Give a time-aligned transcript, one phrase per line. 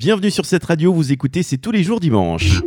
[0.00, 2.60] Bienvenue sur cette radio, vous écoutez C'est tous les jours dimanche.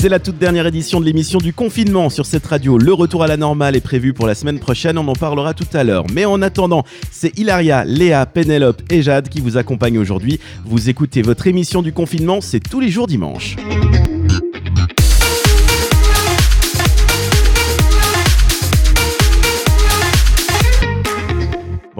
[0.00, 2.76] C'est la toute dernière édition de l'émission du confinement sur cette radio.
[2.76, 5.68] Le retour à la normale est prévu pour la semaine prochaine, on en parlera tout
[5.74, 6.06] à l'heure.
[6.12, 10.40] Mais en attendant, c'est Hilaria, Léa, Pénélope et Jade qui vous accompagnent aujourd'hui.
[10.64, 13.54] Vous écoutez votre émission du confinement, c'est tous les jours dimanche.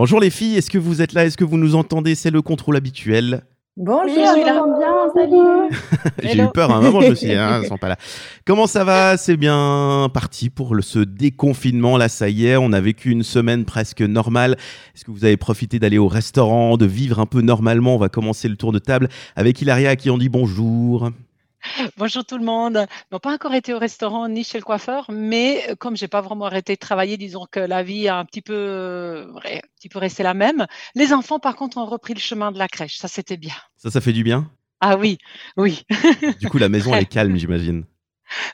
[0.00, 2.40] Bonjour les filles, est-ce que vous êtes là Est-ce que vous nous entendez C'est le
[2.40, 3.42] contrôle habituel.
[3.76, 5.76] Bonjour, Oui, je l'entends bien, salut.
[6.22, 7.96] J'ai eu peur à un moment, je me suis dit, hein, ils sont pas là.
[8.46, 9.18] Comment ça va?
[9.18, 11.98] C'est bien parti pour le, ce déconfinement.
[11.98, 14.56] Là, ça y est, on a vécu une semaine presque normale.
[14.96, 17.94] Est-ce que vous avez profité d'aller au restaurant, de vivre un peu normalement?
[17.94, 21.10] On va commencer le tour de table avec Hilaria qui on dit bonjour.
[21.96, 22.86] Bonjour tout le monde.
[23.12, 26.20] n'ont pas encore été au restaurant ni chez le coiffeur, mais euh, comme j'ai pas
[26.20, 29.88] vraiment arrêté de travailler, disons que la vie a un petit peu, euh, un petit
[29.88, 30.66] peu resté la même.
[30.94, 32.96] Les enfants, par contre, ont repris le chemin de la crèche.
[32.96, 33.54] Ça, c'était bien.
[33.76, 34.50] Ça, ça fait du bien?
[34.80, 35.18] Ah oui,
[35.58, 35.82] oui,
[36.40, 37.84] Du coup, la maison, elle est calme, j'imagine.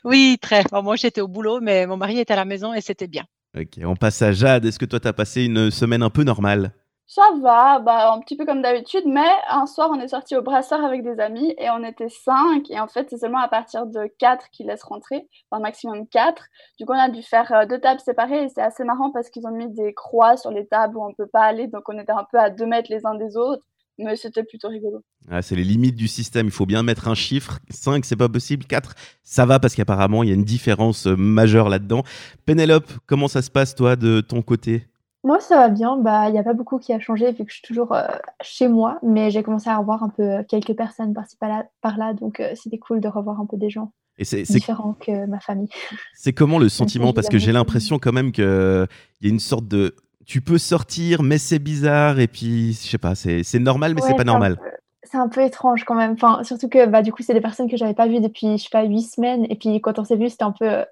[0.03, 0.63] oui, très.
[0.73, 3.23] Moi, j'étais au boulot, mais mon mari était à la maison et c'était bien.
[3.57, 4.65] Ok, on passe à Jade.
[4.65, 6.73] Est-ce que toi, t'as passé une semaine un peu normale?
[7.09, 10.41] Ça va, bah, un petit peu comme d'habitude, mais un soir, on est sorti au
[10.41, 12.69] brasseur avec des amis et on était cinq.
[12.69, 16.47] Et en fait, c'est seulement à partir de quatre qu'ils laissent rentrer, enfin maximum quatre.
[16.77, 19.29] Du coup, on a dû faire euh, deux tables séparées et c'est assez marrant parce
[19.29, 21.67] qu'ils ont mis des croix sur les tables où on peut pas aller.
[21.67, 23.63] Donc, on était un peu à deux mètres les uns des autres,
[23.97, 25.01] mais c'était plutôt rigolo.
[25.31, 26.47] Ah, C'est les limites du système.
[26.47, 27.59] Il faut bien mettre un chiffre.
[27.69, 28.65] 5, c'est pas possible.
[28.65, 32.03] 4, ça va parce qu'apparemment, il y a une différence euh, majeure là-dedans.
[32.45, 34.87] Pénélope, comment ça se passe, toi, de ton côté?
[35.27, 35.97] Moi, ça va bien.
[35.97, 38.07] Bah, il n'y a pas beaucoup qui a changé vu que je suis toujours euh,
[38.41, 42.39] chez moi, mais j'ai commencé à revoir un peu euh, quelques personnes par-ci par-là, donc
[42.39, 45.41] euh, c'était cool de revoir un peu des gens Et c'est c'est- différents que ma
[45.41, 45.67] famille.
[46.13, 47.11] c'est comment le sentiment?
[47.11, 49.95] Parce que j'ai l'impression quand même qu'il y a une sorte de.
[50.25, 52.19] Tu peux sortir, mais c'est bizarre.
[52.19, 54.57] Et puis, je sais pas, c'est c'est normal, mais c'est Ouais, pas un normal.
[55.03, 56.13] C'est un peu étrange quand même.
[56.13, 58.63] Enfin, surtout que bah, du coup, c'est des personnes que j'avais pas vues depuis, je
[58.63, 59.45] sais pas, huit semaines.
[59.49, 60.83] Et puis quand on s'est vu, c'était un peu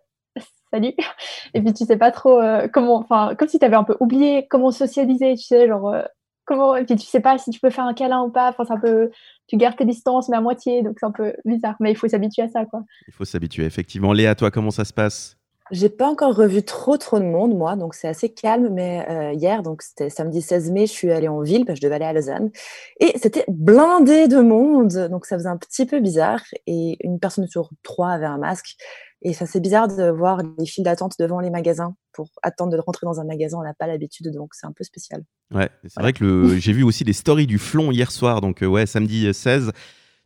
[0.75, 0.93] salut.
[1.53, 3.95] Et puis tu sais pas trop euh, comment, enfin, comme si tu avais un peu
[3.99, 6.03] oublié comment socialiser, tu sais, genre euh,
[6.45, 6.75] comment.
[6.75, 8.49] Et puis tu sais pas si tu peux faire un câlin ou pas.
[8.49, 9.09] Enfin, c'est un peu,
[9.47, 11.75] tu gardes tes distances, mais à moitié, donc c'est un peu bizarre.
[11.79, 12.83] Mais il faut s'habituer à ça, quoi.
[13.07, 14.13] Il faut s'habituer, effectivement.
[14.13, 15.37] Léa, toi, comment ça se passe?
[15.71, 18.69] J'ai pas encore revu trop trop de monde moi, donc c'est assez calme.
[18.71, 21.81] Mais euh, hier, donc c'était samedi 16 mai, je suis allée en ville parce que
[21.81, 22.51] je devais aller à Lausanne
[22.99, 26.41] et c'était blindé de monde, donc ça faisait un petit peu bizarre.
[26.67, 28.75] Et une personne sur trois avait un masque
[29.21, 32.79] et ça c'est bizarre de voir les files d'attente devant les magasins pour attendre de
[32.79, 33.57] rentrer dans un magasin.
[33.59, 35.23] On n'a pas l'habitude, donc c'est un peu spécial.
[35.53, 38.67] Ouais, c'est vrai que j'ai vu aussi les stories du flon hier soir, donc euh,
[38.67, 39.71] ouais, samedi euh, 16.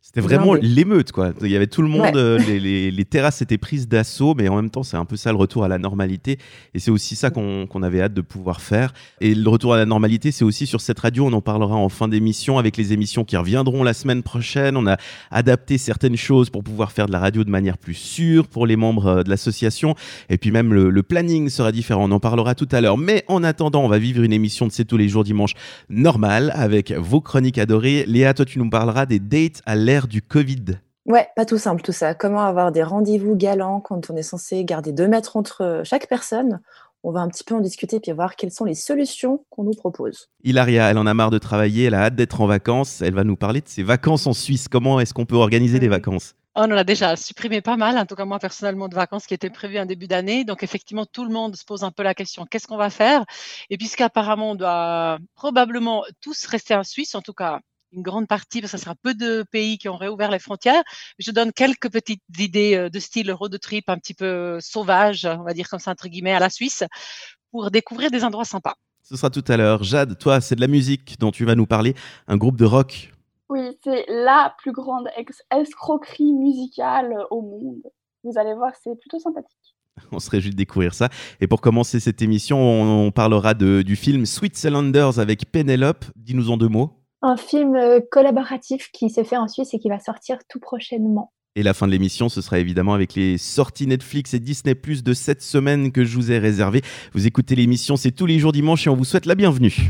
[0.02, 1.32] C'était vraiment l'émeute, quoi.
[1.42, 2.16] Il y avait tout le monde, Ouais.
[2.16, 5.14] euh, les, les- les terrasses étaient prises d'assaut, mais en même temps, c'est un peu
[5.14, 6.38] ça le retour à la normalité.
[6.74, 8.92] Et c'est aussi ça qu'on avait hâte de pouvoir faire.
[9.20, 11.88] Et le retour à la normalité, c'est aussi sur cette radio, on en parlera en
[11.90, 14.76] fin d'émission avec les émissions qui reviendront la semaine prochaine.
[14.76, 14.96] On a
[15.30, 18.76] adapté certaines choses pour pouvoir faire de la radio de manière plus sûre pour les
[18.76, 19.94] membres euh, de l'association.
[20.28, 22.96] Et puis même le, le planning sera différent, on en parlera tout à l'heure.
[22.98, 25.52] Mais en attendant, on va vivre une émission de C'est tous les jours dimanche
[25.88, 28.04] normale avec vos chroniques adorées.
[28.08, 30.78] Léa, toi, tu nous parleras des dates à l'ère du Covid.
[31.04, 32.14] Ouais, pas tout simple tout ça.
[32.14, 36.60] Comment avoir des rendez-vous galants quand on est censé garder deux mètres entre chaque personne?
[37.02, 39.74] On va un petit peu en discuter puis voir quelles sont les solutions qu'on nous
[39.74, 40.28] propose.
[40.44, 43.02] Hilaria, elle en a marre de travailler, elle a hâte d'être en vacances.
[43.02, 44.68] Elle va nous parler de ses vacances en Suisse.
[44.68, 46.34] Comment est-ce qu'on peut organiser des vacances?
[46.54, 49.34] On en a déjà supprimé pas mal, en tout cas moi personnellement, de vacances qui
[49.34, 50.44] étaient prévues en début d'année.
[50.44, 53.24] Donc effectivement, tout le monde se pose un peu la question, qu'est-ce qu'on va faire?
[53.70, 57.58] Et puisqu'apparemment, on doit probablement tous rester en Suisse, en tout cas
[57.92, 60.82] une grande partie, parce que ce sera peu de pays qui ont réouvert les frontières,
[61.18, 65.42] je donne quelques petites idées euh, de style road trip un petit peu sauvage, on
[65.42, 66.84] va dire comme ça, entre guillemets, à la Suisse,
[67.50, 68.74] pour découvrir des endroits sympas.
[69.02, 69.82] Ce sera tout à l'heure.
[69.82, 71.94] Jade, toi, c'est de la musique dont tu vas nous parler,
[72.28, 73.12] un groupe de rock.
[73.48, 75.08] Oui, c'est la plus grande
[75.50, 77.82] escroquerie musicale au monde.
[78.22, 79.56] Vous allez voir, c'est plutôt sympathique.
[80.12, 81.08] On se réjouit de découvrir ça.
[81.40, 86.04] Et pour commencer cette émission, on, on parlera de- du film Switzerlanders avec Penelope.
[86.14, 86.99] Dis-nous en deux mots.
[87.22, 91.32] Un film euh, collaboratif qui s'est fait en Suisse et qui va sortir tout prochainement.
[91.54, 95.04] Et la fin de l'émission, ce sera évidemment avec les sorties Netflix et Disney Plus
[95.04, 96.80] de cette semaine que je vous ai réservé.
[97.12, 99.86] Vous écoutez l'émission, c'est tous les jours dimanche et on vous souhaite la bienvenue.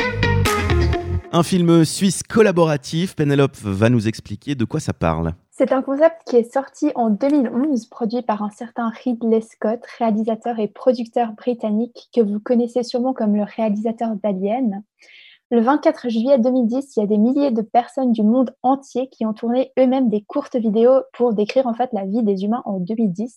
[1.31, 5.35] Un film suisse collaboratif, Penelope va nous expliquer de quoi ça parle.
[5.53, 10.59] C'est un concept qui est sorti en 2011, produit par un certain Ridley Scott, réalisateur
[10.59, 14.83] et producteur britannique que vous connaissez sûrement comme le réalisateur d'Alien.
[15.53, 19.27] Le 24 juillet 2010, il y a des milliers de personnes du monde entier qui
[19.27, 22.79] ont tourné eux-mêmes des courtes vidéos pour décrire en fait la vie des humains en
[22.79, 23.37] 2010.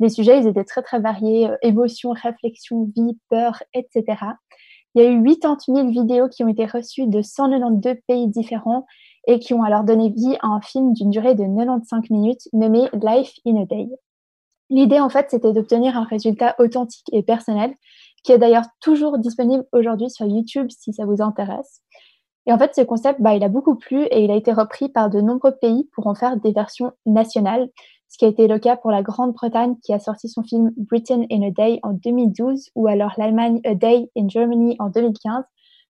[0.00, 4.04] Les sujets, ils étaient très, très variés, euh, émotions, réflexion, vie, peur, etc.
[4.94, 8.84] Il y a eu 80 000 vidéos qui ont été reçues de 192 pays différents
[9.26, 12.88] et qui ont alors donné vie à un film d'une durée de 95 minutes nommé
[12.92, 13.88] Life in a Day.
[14.70, 17.74] L'idée, en fait, c'était d'obtenir un résultat authentique et personnel,
[18.22, 21.82] qui est d'ailleurs toujours disponible aujourd'hui sur YouTube si ça vous intéresse.
[22.46, 24.88] Et en fait, ce concept, bah, il a beaucoup plu et il a été repris
[24.88, 27.68] par de nombreux pays pour en faire des versions nationales,
[28.08, 31.24] ce qui a été le cas pour la Grande-Bretagne qui a sorti son film Britain
[31.30, 35.44] in a Day en 2012 ou alors l'Allemagne A Day in Germany en 2015,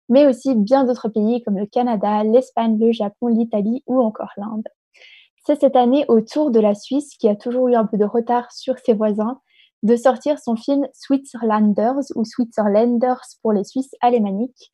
[0.09, 4.67] mais aussi bien d'autres pays comme le Canada, l'Espagne, le Japon, l'Italie ou encore l'Inde.
[5.49, 8.05] C'est cette année au tour de la Suisse, qui a toujours eu un peu de
[8.05, 9.41] retard sur ses voisins,
[9.81, 14.71] de sortir son film Switzerlanders ou Switzerlanders pour les Suisses alémaniques.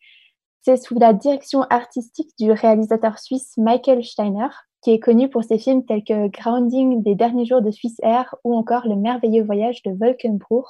[0.64, 4.50] C'est sous la direction artistique du réalisateur suisse Michael Steiner,
[4.82, 8.36] qui est connu pour ses films tels que Grounding des derniers jours de Swiss Air
[8.44, 10.68] ou encore Le merveilleux voyage de Wolkenbruch,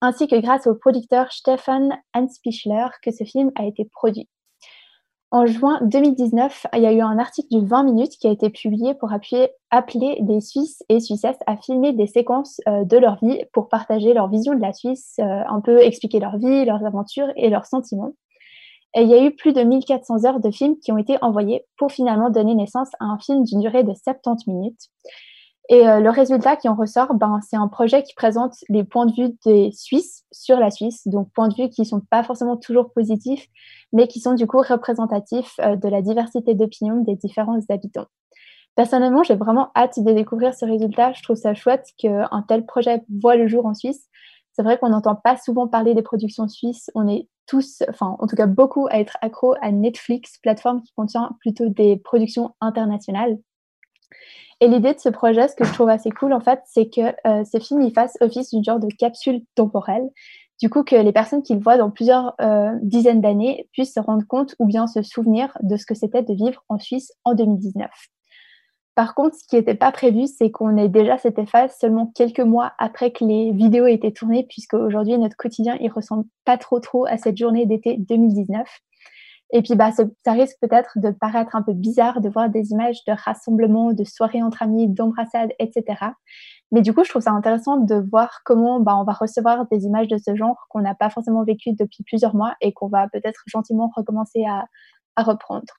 [0.00, 4.26] ainsi que grâce au producteur Stefan Hanspichler que ce film a été produit.
[5.30, 8.48] En juin 2019, il y a eu un article du 20 minutes qui a été
[8.48, 13.44] publié pour appeler des Suisses et Suissesses à filmer des séquences euh, de leur vie
[13.52, 17.28] pour partager leur vision de la Suisse, euh, un peu expliquer leur vie, leurs aventures
[17.36, 18.14] et leurs sentiments.
[18.96, 21.66] Et il y a eu plus de 1400 heures de films qui ont été envoyés
[21.76, 24.88] pour finalement donner naissance à un film d'une durée de 70 minutes.
[25.70, 29.04] Et euh, le résultat qui en ressort, ben, c'est un projet qui présente les points
[29.04, 32.22] de vue des Suisses sur la Suisse, donc points de vue qui ne sont pas
[32.22, 33.46] forcément toujours positifs,
[33.92, 38.06] mais qui sont du coup représentatifs euh, de la diversité d'opinions des différents habitants.
[38.76, 41.12] Personnellement, j'ai vraiment hâte de découvrir ce résultat.
[41.12, 44.06] Je trouve ça chouette qu'un tel projet voit le jour en Suisse.
[44.52, 46.90] C'est vrai qu'on n'entend pas souvent parler des productions suisses.
[46.94, 50.92] On est tous, enfin en tout cas beaucoup, à être accro à Netflix, plateforme qui
[50.94, 53.38] contient plutôt des productions internationales.
[54.60, 57.14] Et l'idée de ce projet, ce que je trouve assez cool, en fait, c'est que
[57.26, 60.08] euh, ce film il fasse office d'une genre de capsule temporelle.
[60.60, 64.00] Du coup, que les personnes qui le voient dans plusieurs euh, dizaines d'années puissent se
[64.00, 67.34] rendre compte ou bien se souvenir de ce que c'était de vivre en Suisse en
[67.34, 67.88] 2019.
[68.96, 72.40] Par contre, ce qui n'était pas prévu, c'est qu'on ait déjà cette phase seulement quelques
[72.40, 76.58] mois après que les vidéos aient été tournées, puisque aujourd'hui, notre quotidien, il ressemble pas
[76.58, 78.66] trop trop à cette journée d'été 2019.
[79.50, 83.04] Et puis, bah, ça risque peut-être de paraître un peu bizarre de voir des images
[83.06, 85.96] de rassemblements, de soirées entre amis, d'embrassades, etc.
[86.70, 89.84] Mais du coup, je trouve ça intéressant de voir comment bah, on va recevoir des
[89.84, 93.08] images de ce genre qu'on n'a pas forcément vécues depuis plusieurs mois et qu'on va
[93.08, 94.66] peut-être gentiment recommencer à,
[95.16, 95.72] à reprendre.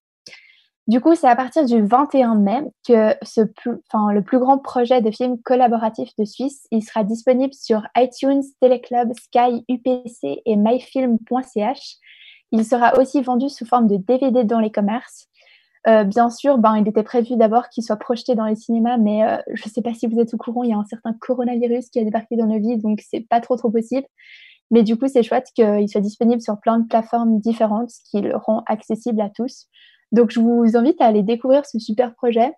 [0.87, 3.41] Du coup, c'est à partir du 21 mai que ce
[3.93, 8.41] enfin, le plus grand projet de film collaboratif de Suisse, il sera disponible sur iTunes,
[8.59, 11.97] Teleclub, Sky, UPC et myfilm.ch
[12.51, 15.27] il sera aussi vendu sous forme de DVD dans les commerces.
[15.87, 19.23] Euh, bien sûr, ben, il était prévu d'abord qu'il soit projeté dans les cinémas, mais
[19.23, 21.13] euh, je ne sais pas si vous êtes au courant, il y a un certain
[21.13, 24.05] coronavirus qui a débarqué dans nos vies, donc c'est pas trop trop possible.
[24.71, 28.21] Mais du coup, c'est chouette qu'il soit disponible sur plein de plateformes différentes, ce qui
[28.21, 29.67] le rend accessible à tous.
[30.11, 32.53] Donc, je vous invite à aller découvrir ce super projet.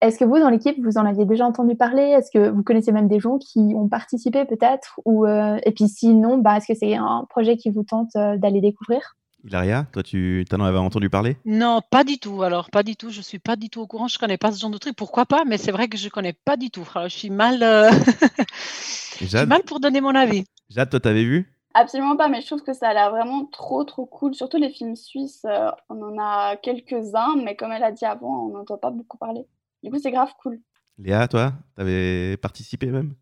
[0.00, 2.02] Est-ce que vous, dans l'équipe, vous en aviez déjà entendu parler?
[2.02, 5.00] Est-ce que vous connaissez même des gens qui ont participé peut-être?
[5.06, 9.16] Euh, Et puis sinon, bah, est-ce que c'est un projet qui vous tente d'aller découvrir?
[9.44, 11.36] Hilaria, toi, tu en avais entendu parler?
[11.44, 12.42] Non, pas du tout.
[12.42, 13.10] Alors, pas du tout.
[13.10, 14.06] Je suis pas du tout au courant.
[14.06, 14.94] Je connais pas ce genre de truc.
[14.94, 15.44] Pourquoi pas?
[15.44, 16.86] Mais c'est vrai que je connais pas du tout.
[17.02, 17.90] je suis mal, euh,
[19.46, 20.44] mal pour donner mon avis.
[20.70, 21.52] Jade, toi, t'avais vu?
[21.74, 24.34] Absolument pas, mais je trouve que ça a l'air vraiment trop, trop cool.
[24.34, 28.46] Surtout les films suisses, euh, on en a quelques-uns, mais comme elle a dit avant,
[28.46, 29.46] on n'entend pas beaucoup parler.
[29.82, 30.60] Du coup, c'est grave cool.
[30.98, 33.14] Léa, toi, t'avais participé même?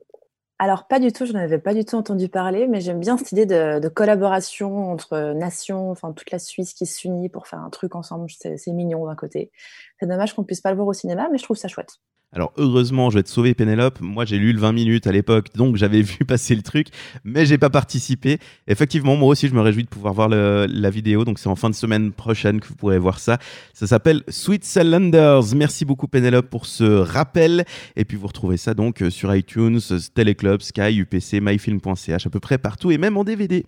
[0.62, 3.16] Alors, pas du tout, je n'en avais pas du tout entendu parler, mais j'aime bien
[3.16, 7.70] cette idée de, collaboration entre nations, enfin toute la Suisse qui s'unit pour faire un
[7.70, 8.28] truc ensemble.
[8.30, 9.50] C'est mignon d'un côté.
[9.98, 11.96] C'est dommage qu'on puisse pas le voir au cinéma, mais je trouve ça chouette.
[12.32, 14.00] Alors heureusement, je vais te sauver Pénélope.
[14.00, 16.87] Moi, j'ai lu le 20 minutes à l'époque, donc j'avais vu passer le truc,
[17.25, 18.38] mais j'ai pas participé.
[18.68, 21.25] Effectivement, moi aussi, je me réjouis de pouvoir voir la vidéo.
[21.25, 23.38] Donc c'est en fin de semaine prochaine que vous pourrez voir ça.
[23.75, 25.56] Ça s'appelle Sweet Cylinders.
[25.56, 27.64] Merci beaucoup Pénélope pour ce rappel.
[27.96, 29.80] Et puis vous retrouvez ça donc sur iTunes,
[30.14, 33.66] Teleclub, Sky, UPC, myfilm.ch, à peu près partout et même en DVD.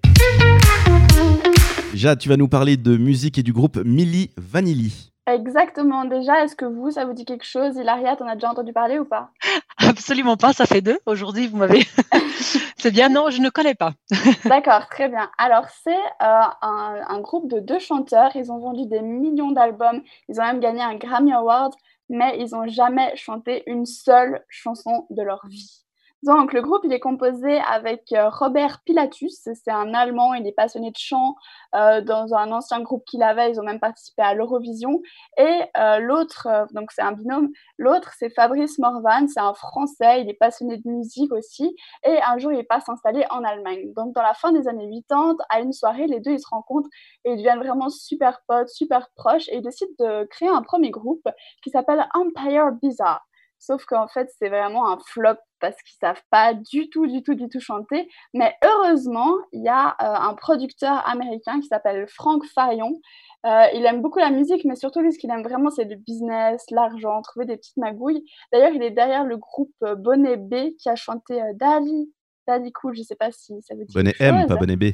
[1.95, 5.12] Jade, tu vas nous parler de musique et du groupe Milli Vanilli.
[5.27, 6.05] Exactement.
[6.05, 7.77] Déjà, est-ce que vous, ça vous dit quelque chose?
[7.77, 9.31] Hilaria, t'en as déjà entendu parler ou pas?
[9.79, 10.99] Absolument pas, ça fait deux.
[11.07, 11.87] Aujourd'hui, vous m'avez.
[12.77, 13.93] c'est bien, non, je ne connais pas.
[14.45, 15.31] D'accord, très bien.
[15.39, 18.35] Alors, c'est euh, un, groupe de deux chanteurs.
[18.35, 20.03] Ils ont vendu des millions d'albums.
[20.29, 21.73] Ils ont même gagné un Grammy Award,
[22.09, 25.85] mais ils n'ont jamais chanté une seule chanson de leur vie.
[26.23, 30.53] Donc, le groupe, il est composé avec euh, Robert Pilatus, c'est un Allemand, il est
[30.53, 31.35] passionné de chant
[31.75, 35.03] euh, dans un ancien groupe qu'il avait, ils ont même participé à l'Eurovision.
[35.37, 40.31] Et euh, l'autre, donc c'est un binôme, l'autre c'est Fabrice Morvan, c'est un Français, il
[40.31, 41.75] est passionné de musique aussi,
[42.05, 43.93] et un jour il passe s'installer en Allemagne.
[43.97, 46.89] Donc, dans la fin des années 80, à une soirée, les deux ils se rencontrent
[47.25, 50.91] et ils deviennent vraiment super potes, super proches, et ils décident de créer un premier
[50.91, 51.27] groupe
[51.65, 53.27] qui s'appelle Empire Bizarre.
[53.63, 57.37] Sauf qu'en fait, c'est vraiment un flop parce qu'ils savent pas du tout, du tout,
[57.37, 58.09] du tout chanter.
[58.35, 63.01] Mais heureusement, il y a euh, un producteur américain qui s'appelle Frank Farion.
[63.47, 66.65] Euh, il aime beaucoup la musique, mais surtout, ce qu'il aime vraiment, c'est le business,
[66.73, 68.25] l'argent, trouver des petites magouilles.
[68.53, 72.13] D'ailleurs, il est derrière le groupe euh, Bonnet B qui a chanté Daddy,
[72.49, 72.97] Daddy Cool.
[72.97, 73.95] Je sais pas si ça veut dire.
[73.95, 74.85] Bonnet M, pas Bonnet B.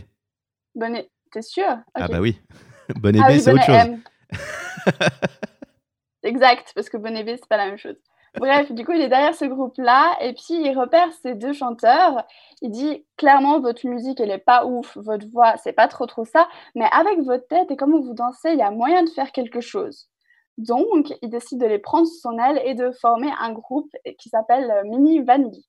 [0.75, 1.79] Bonnet, t'es sûr?
[1.95, 2.39] Ah bah oui.
[3.01, 3.97] Bonnet ah B, c'est autre chose.
[6.23, 7.97] exact, parce que Bonnet B, c'est pas la même chose.
[8.37, 12.25] Bref, du coup, il est derrière ce groupe-là et puis il repère ces deux chanteurs.
[12.61, 16.25] Il dit clairement, votre musique, elle est pas ouf, votre voix, c'est pas trop trop
[16.25, 19.33] ça, mais avec votre tête et comment vous dansez, il y a moyen de faire
[19.33, 20.09] quelque chose.
[20.59, 24.29] Donc, il décide de les prendre sous son aile et de former un groupe qui
[24.29, 25.65] s'appelle euh, Mini Vanille.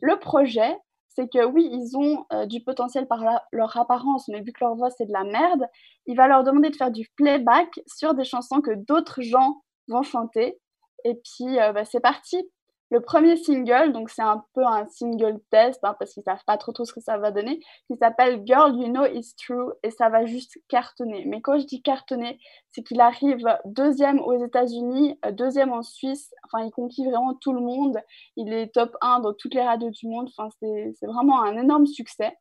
[0.00, 4.52] Le projet, c'est que oui, ils ont euh, du potentiel par leur apparence, mais vu
[4.52, 5.66] que leur voix c'est de la merde,
[6.06, 10.02] il va leur demander de faire du playback sur des chansons que d'autres gens vont
[10.02, 10.60] chanter
[11.04, 12.48] et puis, euh, bah, c'est parti.
[12.90, 16.56] Le premier single, donc c'est un peu un single test, hein, parce qu'ils savent pas
[16.56, 19.90] trop, trop ce que ça va donner, qui s'appelle Girl You Know It's True, et
[19.90, 21.26] ça va juste cartonner.
[21.26, 22.38] Mais quand je dis cartonner,
[22.72, 27.52] c'est qu'il arrive deuxième aux États-Unis, euh, deuxième en Suisse, enfin, il conquit vraiment tout
[27.52, 27.98] le monde.
[28.36, 31.86] Il est top 1 dans toutes les radios du monde, enfin, c'est vraiment un énorme
[31.86, 32.38] succès.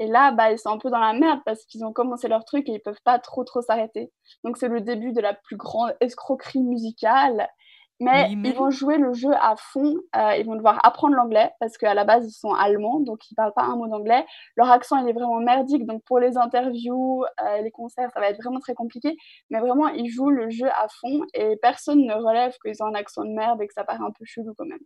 [0.00, 2.44] Et là, bah, ils sont un peu dans la merde parce qu'ils ont commencé leur
[2.44, 4.12] truc et ils peuvent pas trop trop s'arrêter.
[4.42, 7.48] Donc c'est le début de la plus grande escroquerie musicale.
[8.00, 9.94] Mais ils vont jouer le jeu à fond.
[10.16, 13.34] Euh, ils vont devoir apprendre l'anglais parce qu'à la base, ils sont allemands, donc ils
[13.34, 14.26] ne parlent pas un mot d'anglais.
[14.56, 15.86] Leur accent, il est vraiment merdique.
[15.86, 19.16] Donc pour les interviews, euh, les concerts, ça va être vraiment très compliqué.
[19.50, 22.94] Mais vraiment, ils jouent le jeu à fond et personne ne relève qu'ils ont un
[22.94, 24.80] accent de merde et que ça paraît un peu chelou quand même.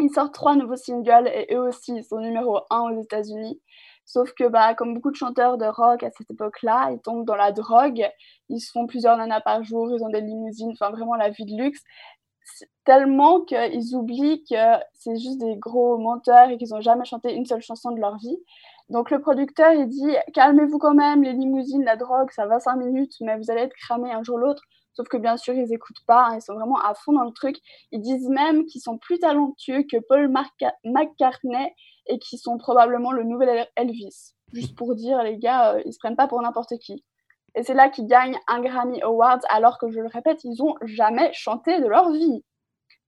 [0.00, 3.60] Ils sortent trois nouveaux singles et eux aussi, ils sont numéro un aux États-Unis.
[4.08, 7.36] Sauf que, bah, comme beaucoup de chanteurs de rock à cette époque-là, ils tombent dans
[7.36, 8.08] la drogue,
[8.48, 11.44] ils se font plusieurs nanas par jour, ils ont des limousines, enfin vraiment la vie
[11.44, 11.82] de luxe.
[12.86, 17.44] Tellement qu'ils oublient que c'est juste des gros menteurs et qu'ils n'ont jamais chanté une
[17.44, 18.38] seule chanson de leur vie.
[18.88, 22.76] Donc le producteur, il dit calmez-vous quand même, les limousines, la drogue, ça va cinq
[22.76, 24.62] minutes, mais vous allez être cramé un jour ou l'autre.
[24.94, 27.32] Sauf que bien sûr, ils n'écoutent pas, hein, ils sont vraiment à fond dans le
[27.32, 27.56] truc.
[27.92, 30.32] Ils disent même qu'ils sont plus talentueux que Paul
[30.84, 31.74] McCartney
[32.08, 34.34] et qui sont probablement le nouvel Elvis.
[34.52, 37.04] Juste pour dire, les gars, euh, ils se prennent pas pour n'importe qui.
[37.54, 40.74] Et c'est là qu'ils gagnent un Grammy Award, alors que je le répète, ils ont
[40.82, 42.44] jamais chanté de leur vie.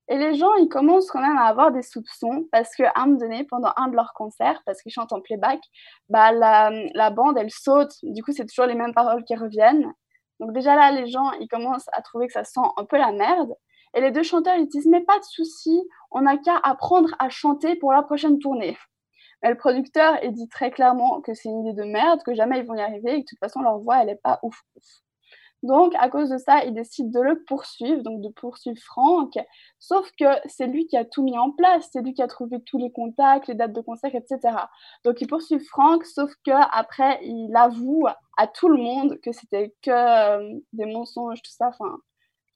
[0.09, 3.19] Et les gens, ils commencent quand même à avoir des soupçons parce qu'à un moment
[3.19, 5.61] donné, pendant un de leurs concerts, parce qu'ils chantent en playback,
[6.09, 7.93] bah, la, la bande, elle saute.
[8.03, 9.93] Du coup, c'est toujours les mêmes paroles qui reviennent.
[10.41, 13.13] Donc déjà là, les gens, ils commencent à trouver que ça sent un peu la
[13.13, 13.55] merde.
[13.95, 17.29] Et les deux chanteurs, ils disent, mais pas de souci, on n'a qu'à apprendre à
[17.29, 18.77] chanter pour la prochaine tournée.
[19.43, 22.59] Mais le producteur, il dit très clairement que c'est une idée de merde, que jamais
[22.61, 24.63] ils vont y arriver et que de toute façon, leur voix, elle n'est pas ouf.
[25.63, 29.35] Donc, à cause de ça, il décide de le poursuivre, donc de poursuivre Franck.
[29.79, 32.63] Sauf que c'est lui qui a tout mis en place, c'est lui qui a trouvé
[32.63, 34.57] tous les contacts, les dates de concert, etc.
[35.05, 38.07] Donc, il poursuit Franck, sauf que après, il avoue
[38.39, 41.69] à tout le monde que c'était que euh, des mensonges, tout ça.
[41.69, 41.99] Enfin,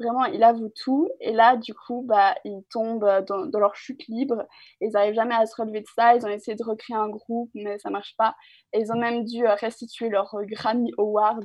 [0.00, 1.08] Vraiment, il avoue tout.
[1.20, 4.46] Et là, du coup, bah, ils tombent dans, leur chute libre.
[4.80, 6.16] ils n'arrivent jamais à se relever de ça.
[6.16, 8.34] Ils ont essayé de recréer un groupe, mais ça marche pas.
[8.72, 11.40] Et ils ont même dû euh, restituer leur euh, Grammy Awards.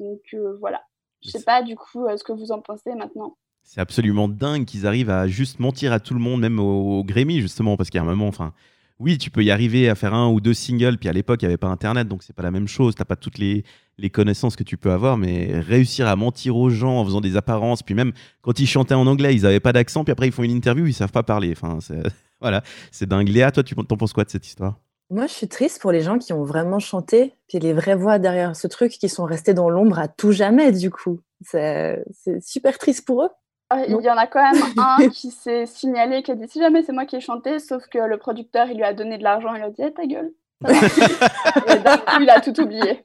[0.00, 0.82] Donc euh, voilà.
[1.22, 3.36] Je sais pas, du coup, ce que vous en pensez maintenant.
[3.62, 7.40] C'est absolument dingue qu'ils arrivent à juste mentir à tout le monde, même au, Grammy,
[7.40, 8.54] justement, parce qu'il y a un moment, enfin,
[9.00, 11.46] oui, tu peux y arriver à faire un ou deux singles, puis à l'époque, il
[11.46, 12.94] n'y avait pas Internet, donc c'est pas la même chose.
[12.94, 13.64] Tu n'as pas toutes les,
[13.96, 17.36] les, connaissances que tu peux avoir, mais réussir à mentir aux gens en faisant des
[17.36, 20.32] apparences, puis même quand ils chantaient en anglais, ils n'avaient pas d'accent, puis après ils
[20.32, 21.52] font une interview, ils savent pas parler.
[21.52, 21.78] Enfin,
[22.42, 23.28] voilà, c'est dingue.
[23.28, 24.78] Léa, toi, tu t'en penses quoi de cette histoire?
[25.08, 28.18] Moi, je suis triste pour les gens qui ont vraiment chanté, puis les vraies voix
[28.18, 31.20] derrière ce truc qui sont restées dans l'ombre à tout jamais, du coup.
[31.40, 32.04] C'est
[32.42, 33.30] super triste pour eux.
[33.72, 36.58] Ah, il y en a quand même un qui s'est signalé, qui a dit si
[36.58, 39.22] jamais c'est moi qui ai chanté, sauf que le producteur, il lui a donné de
[39.22, 40.32] l'argent, il lui a dit eh, ta gueule.
[42.20, 43.02] il a tout oublié.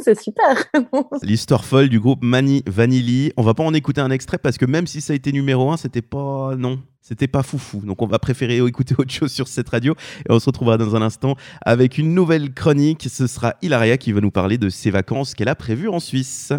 [0.00, 0.64] C'est super.
[1.22, 3.32] L'histoire folle du groupe Mani Vanilli.
[3.36, 5.70] On va pas en écouter un extrait parce que même si ça a été numéro
[5.70, 7.80] un, c'était pas non, c'était pas foufou.
[7.80, 9.94] Donc on va préférer écouter autre chose sur cette radio
[10.28, 13.06] et on se retrouvera dans un instant avec une nouvelle chronique.
[13.10, 16.52] Ce sera Hilaria qui va nous parler de ses vacances qu'elle a prévues en Suisse.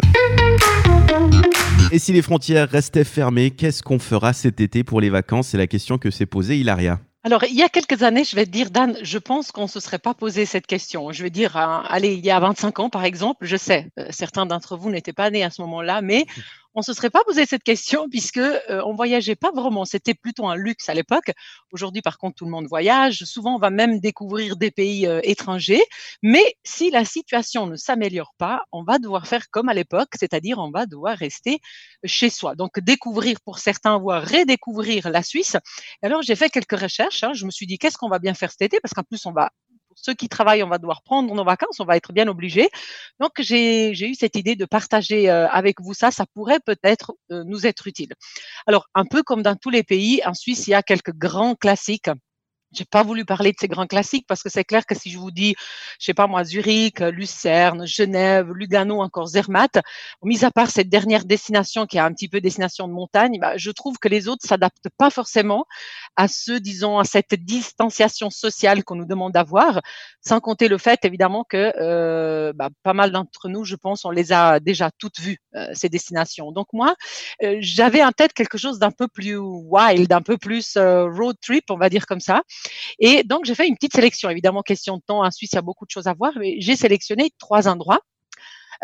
[1.92, 5.48] Et si les frontières restaient fermées, qu'est-ce qu'on fera cet été pour les vacances?
[5.48, 7.00] C'est la question que s'est posée Hilaria.
[7.22, 9.68] alors, il y a quelques années, je vais te dire, Dan, je pense qu'on ne
[9.68, 11.10] se serait pas posé cette question.
[11.10, 14.06] Je vais dire, hein, allez, il y a 25 ans, par exemple, je sais, euh,
[14.10, 16.26] certains d'entre vous n'étaient pas nés à ce moment-là, mais
[16.74, 19.84] on se serait pas posé cette question puisque euh, on voyageait pas vraiment.
[19.84, 21.32] C'était plutôt un luxe à l'époque.
[21.72, 23.24] Aujourd'hui, par contre, tout le monde voyage.
[23.24, 25.82] Souvent, on va même découvrir des pays euh, étrangers.
[26.22, 30.58] Mais si la situation ne s'améliore pas, on va devoir faire comme à l'époque, c'est-à-dire
[30.58, 31.60] on va devoir rester
[32.04, 32.54] chez soi.
[32.54, 35.56] Donc, découvrir pour certains, voire redécouvrir la Suisse.
[36.02, 37.22] alors, j'ai fait quelques recherches.
[37.22, 37.32] Hein.
[37.34, 38.80] Je me suis dit, qu'est-ce qu'on va bien faire cet été?
[38.80, 39.50] Parce qu'en plus, on va
[39.96, 42.68] ceux qui travaillent, on va devoir prendre nos vacances, on va être bien obligés.
[43.20, 46.10] Donc, j'ai eu cette idée de partager euh, avec vous ça.
[46.10, 48.12] Ça pourrait peut-être euh, nous être utile.
[48.66, 51.54] Alors, un peu comme dans tous les pays, en Suisse, il y a quelques grands
[51.54, 52.10] classiques
[52.74, 55.18] j'ai pas voulu parler de ces grands classiques parce que c'est clair que si je
[55.18, 55.54] vous dis,
[55.98, 59.78] je sais pas moi, Zurich, Lucerne, Genève, Lugano, encore Zermatt,
[60.22, 63.56] mis à part cette dernière destination qui est un petit peu destination de montagne, bah,
[63.56, 65.66] je trouve que les autres s'adaptent pas forcément
[66.16, 69.80] à ce, disons, à cette distanciation sociale qu'on nous demande d'avoir,
[70.20, 74.10] sans compter le fait évidemment que euh, bah, pas mal d'entre nous, je pense, on
[74.10, 76.52] les a déjà toutes vues euh, ces destinations.
[76.52, 76.94] Donc moi,
[77.42, 81.36] euh, j'avais en tête quelque chose d'un peu plus wild, d'un peu plus euh, road
[81.40, 82.42] trip, on va dire comme ça.
[82.98, 84.30] Et donc, j'ai fait une petite sélection.
[84.30, 86.56] Évidemment, question de temps, en Suisse, il y a beaucoup de choses à voir, mais
[86.60, 88.00] j'ai sélectionné trois endroits.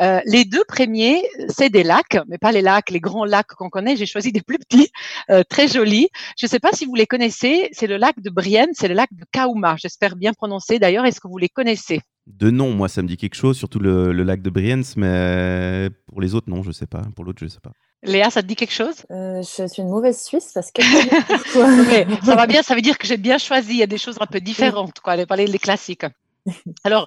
[0.00, 3.68] Euh, les deux premiers, c'est des lacs, mais pas les lacs, les grands lacs qu'on
[3.68, 3.96] connaît.
[3.96, 4.90] J'ai choisi des plus petits,
[5.30, 6.08] euh, très jolis.
[6.38, 7.68] Je ne sais pas si vous les connaissez.
[7.72, 9.76] C'est le lac de Brienne, c'est le lac de Kauma.
[9.78, 10.78] J'espère bien prononcer.
[10.78, 12.00] D'ailleurs, est-ce que vous les connaissez?
[12.38, 16.20] De nom, moi, ça me dit quelque chose, surtout le, lac de Brienne, mais pour
[16.20, 17.02] les autres, non, je ne sais pas.
[17.14, 17.72] Pour l'autre, je ne sais pas.
[18.02, 19.04] Léa, ça te dit quelque chose?
[19.10, 20.82] Euh, Je suis une mauvaise Suisse parce que.
[22.25, 23.72] ça va bien, ça veut dire que j'ai bien choisi.
[23.72, 25.26] Il y a des choses un peu différentes, quoi.
[25.26, 26.06] Parler des classiques.
[26.84, 27.06] Alors,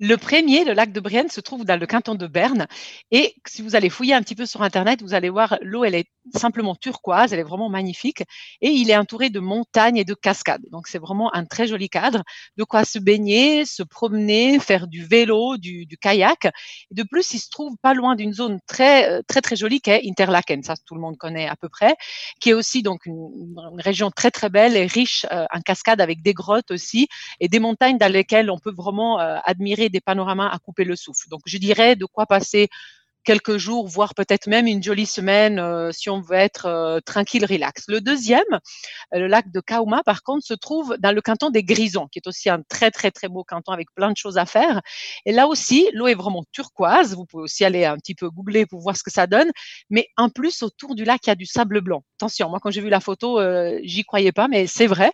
[0.00, 2.66] le premier, le lac de Brienne, se trouve dans le canton de Berne.
[3.10, 5.94] Et si vous allez fouiller un petit peu sur Internet, vous allez voir l'eau, elle
[5.94, 8.22] est simplement turquoise, elle est vraiment magnifique.
[8.60, 10.64] Et il est entouré de montagnes et de cascades.
[10.70, 12.22] Donc, c'est vraiment un très joli cadre.
[12.56, 16.46] De quoi se baigner, se promener, faire du vélo, du, kayak.
[16.46, 19.80] Et de plus, il se trouve pas loin d'une zone très, euh, très, très jolie
[19.80, 20.62] qui est Interlaken.
[20.62, 21.94] Ça, tout le monde connaît à peu près.
[22.40, 26.22] Qui est aussi donc une, région très, très belle et riche euh, en cascades avec
[26.22, 27.08] des grottes aussi
[27.40, 30.96] et des montagnes dans lesquelles on peut vraiment euh, admirer des panoramas à couper le
[30.96, 31.28] souffle.
[31.28, 32.68] Donc, je dirais de quoi passer
[33.24, 37.44] quelques jours, voire peut-être même une jolie semaine euh, si on veut être euh, tranquille,
[37.44, 37.84] relax.
[37.88, 41.64] Le deuxième, euh, le lac de Kauma, par contre, se trouve dans le canton des
[41.64, 44.46] Grisons, qui est aussi un très très très beau canton avec plein de choses à
[44.46, 44.82] faire.
[45.24, 47.14] Et là aussi, l'eau est vraiment turquoise.
[47.14, 49.50] Vous pouvez aussi aller un petit peu googler pour voir ce que ça donne.
[49.90, 52.04] Mais en plus, autour du lac, il y a du sable blanc.
[52.18, 53.40] Attention, moi quand j'ai vu la photo,
[53.82, 55.12] j'y croyais pas, mais c'est vrai.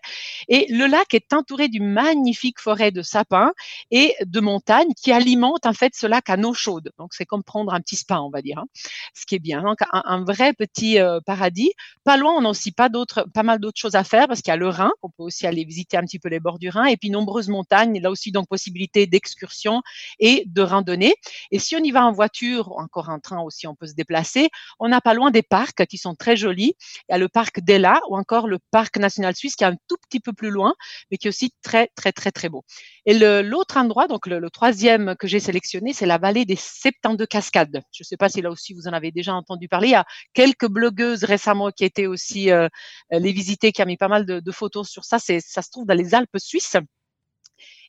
[0.48, 3.52] Et le lac est entouré d'une magnifique forêt de sapins
[3.90, 6.90] et de montagnes qui alimentent en fait ce lac à eau chaude.
[6.98, 8.66] Donc c'est comme prendre un petit pas, on va dire, hein.
[9.14, 9.62] ce qui est bien.
[9.62, 11.72] Donc, un, vrai petit euh, paradis.
[12.04, 14.50] Pas loin, on a aussi pas d'autres, pas mal d'autres choses à faire parce qu'il
[14.50, 16.68] y a le Rhin, qu'on peut aussi aller visiter un petit peu les bords du
[16.68, 18.00] Rhin, et puis nombreuses montagnes.
[18.00, 19.82] Là aussi, donc possibilité d'excursion
[20.18, 21.14] et de randonnée.
[21.50, 23.94] Et si on y va en voiture, ou encore en train aussi, on peut se
[23.94, 24.50] déplacer.
[24.78, 26.74] On n'a pas loin des parcs qui sont très jolis.
[27.08, 29.76] Il y a le parc d'Ella ou encore le parc national suisse qui est un
[29.88, 30.74] tout petit peu plus loin,
[31.10, 32.64] mais qui est aussi très, très, très, très beau.
[33.06, 37.26] Et l'autre endroit, donc le, le troisième que j'ai sélectionné, c'est la vallée des 72
[37.26, 37.82] cascades.
[37.92, 39.88] Je ne sais pas si là aussi vous en avez déjà entendu parler.
[39.88, 42.68] Il y a quelques blogueuses récemment qui étaient aussi euh,
[43.10, 45.18] les visiter, qui a mis pas mal de, photos sur ça.
[45.18, 46.76] Ça se trouve dans les Alpes suisses.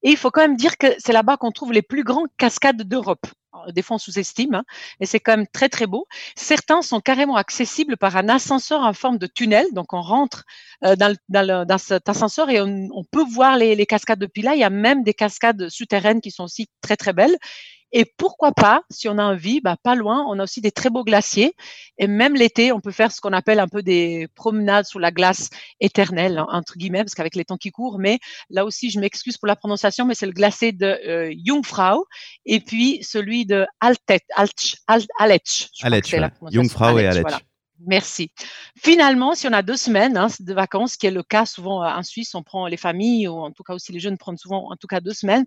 [0.03, 2.83] Et il faut quand même dire que c'est là-bas qu'on trouve les plus grandes cascades
[2.83, 3.25] d'Europe.
[3.73, 4.63] Des fois, on sous-estime, hein,
[4.99, 6.07] mais c'est quand même très, très beau.
[6.35, 9.67] Certains sont carrément accessibles par un ascenseur en forme de tunnel.
[9.73, 10.45] Donc, on rentre
[10.85, 14.55] euh, dans, dans, cet ascenseur et on, peut voir les, les cascades depuis là.
[14.55, 17.37] Il y a même des cascades souterraines qui sont aussi très, très belles.
[17.91, 20.89] Et pourquoi pas, si on a envie, bah, pas loin, on a aussi des très
[20.89, 21.53] beaux glaciers.
[21.97, 25.11] Et même l'été, on peut faire ce qu'on appelle un peu des promenades sous la
[25.11, 25.49] glace
[25.79, 27.99] éternelle, hein, entre guillemets, parce qu'avec les temps qui courent.
[27.99, 32.05] Mais là aussi, je m'excuse pour la prononciation, mais c'est le glacé de euh, Jungfrau
[32.45, 34.77] et puis celui de Altet, Altsch,
[35.17, 35.67] Aletsch.
[36.51, 37.43] Jungfrau et Aletsch.
[37.87, 38.31] Merci.
[38.77, 42.03] Finalement, si on a deux semaines hein, de vacances, qui est le cas souvent en
[42.03, 44.75] Suisse, on prend les familles, ou en tout cas aussi les jeunes prennent souvent en
[44.75, 45.45] tout cas deux semaines,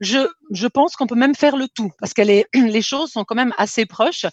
[0.00, 0.18] je,
[0.50, 3.34] je pense qu'on peut même faire le tout parce que les, les choses sont quand
[3.34, 4.26] même assez proches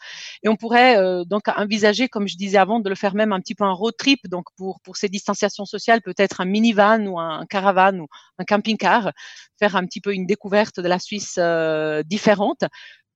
[0.43, 3.39] et on pourrait euh, donc envisager, comme je disais avant, de le faire même un
[3.39, 4.19] petit peu un road trip.
[4.27, 8.07] Donc pour, pour ces distanciations sociales, peut-être un minivan ou un caravane ou
[8.39, 9.11] un camping-car,
[9.59, 12.63] faire un petit peu une découverte de la Suisse euh, différente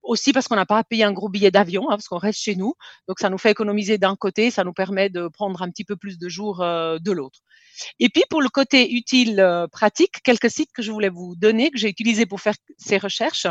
[0.03, 2.39] aussi parce qu'on n'a pas à payer un gros billet d'avion, hein, parce qu'on reste
[2.39, 2.73] chez nous.
[3.07, 5.95] Donc, ça nous fait économiser d'un côté, ça nous permet de prendre un petit peu
[5.95, 7.39] plus de jours euh, de l'autre.
[7.99, 11.71] Et puis, pour le côté utile, euh, pratique, quelques sites que je voulais vous donner,
[11.71, 13.47] que j'ai utilisés pour faire ces recherches.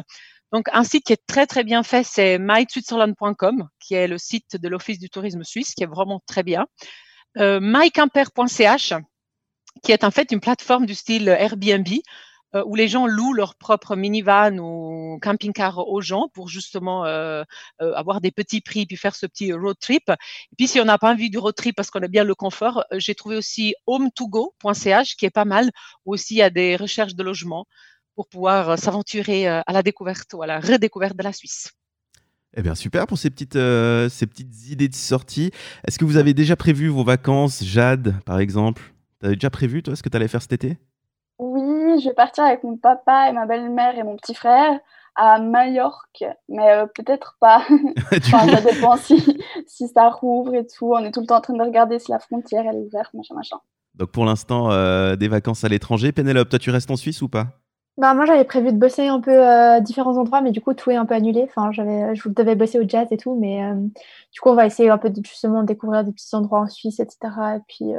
[0.52, 4.56] Donc, un site qui est très, très bien fait, c'est myswitzerland.com, qui est le site
[4.56, 6.66] de l'Office du tourisme suisse, qui est vraiment très bien.
[7.38, 8.92] Euh, mycamper.ch,
[9.82, 11.88] qui est en fait une plateforme du style Airbnb
[12.54, 17.44] euh, où les gens louent leur propre minivan ou camping-car aux gens pour justement euh,
[17.80, 20.10] euh, avoir des petits prix puis faire ce petit road trip.
[20.10, 22.34] Et puis si on n'a pas envie du road trip parce qu'on a bien le
[22.34, 25.70] confort, j'ai trouvé aussi home2go.ch qui est pas mal
[26.04, 27.66] où aussi il y a des recherches de logement
[28.14, 31.72] pour pouvoir s'aventurer à la découverte ou à la redécouverte de la Suisse.
[32.54, 35.50] Eh bien, super pour ces petites, ces petites idées de sortie.
[35.86, 38.92] Est-ce que vous avez déjà prévu vos vacances, Jade, par exemple?
[39.22, 40.76] Avais déjà prévu, toi, ce que tu allais faire cet été?
[41.92, 44.78] Oui, je vais partir avec mon papa et ma belle-mère et mon petit frère
[45.14, 47.64] à Majorque, mais euh, peut-être pas.
[48.22, 50.92] ça dépend si, si, ça rouvre et tout.
[50.92, 53.34] On est tout le temps en train de regarder si la frontière est ouverte, machin,
[53.34, 53.58] machin.
[53.94, 56.12] Donc pour l'instant, euh, des vacances à l'étranger.
[56.12, 57.46] Pénélope, toi, tu restes en Suisse ou pas?
[57.98, 60.72] Bah, moi, j'avais prévu de bosser un peu à euh, différents endroits, mais du coup,
[60.72, 61.44] tout est un peu annulé.
[61.46, 63.60] Enfin, j'avais, je devais bosser au jazz et tout, mais
[64.32, 67.00] du coup, on va essayer un peu de, justement découvrir des petits endroits en Suisse,
[67.00, 67.18] etc.
[67.56, 67.92] Et puis,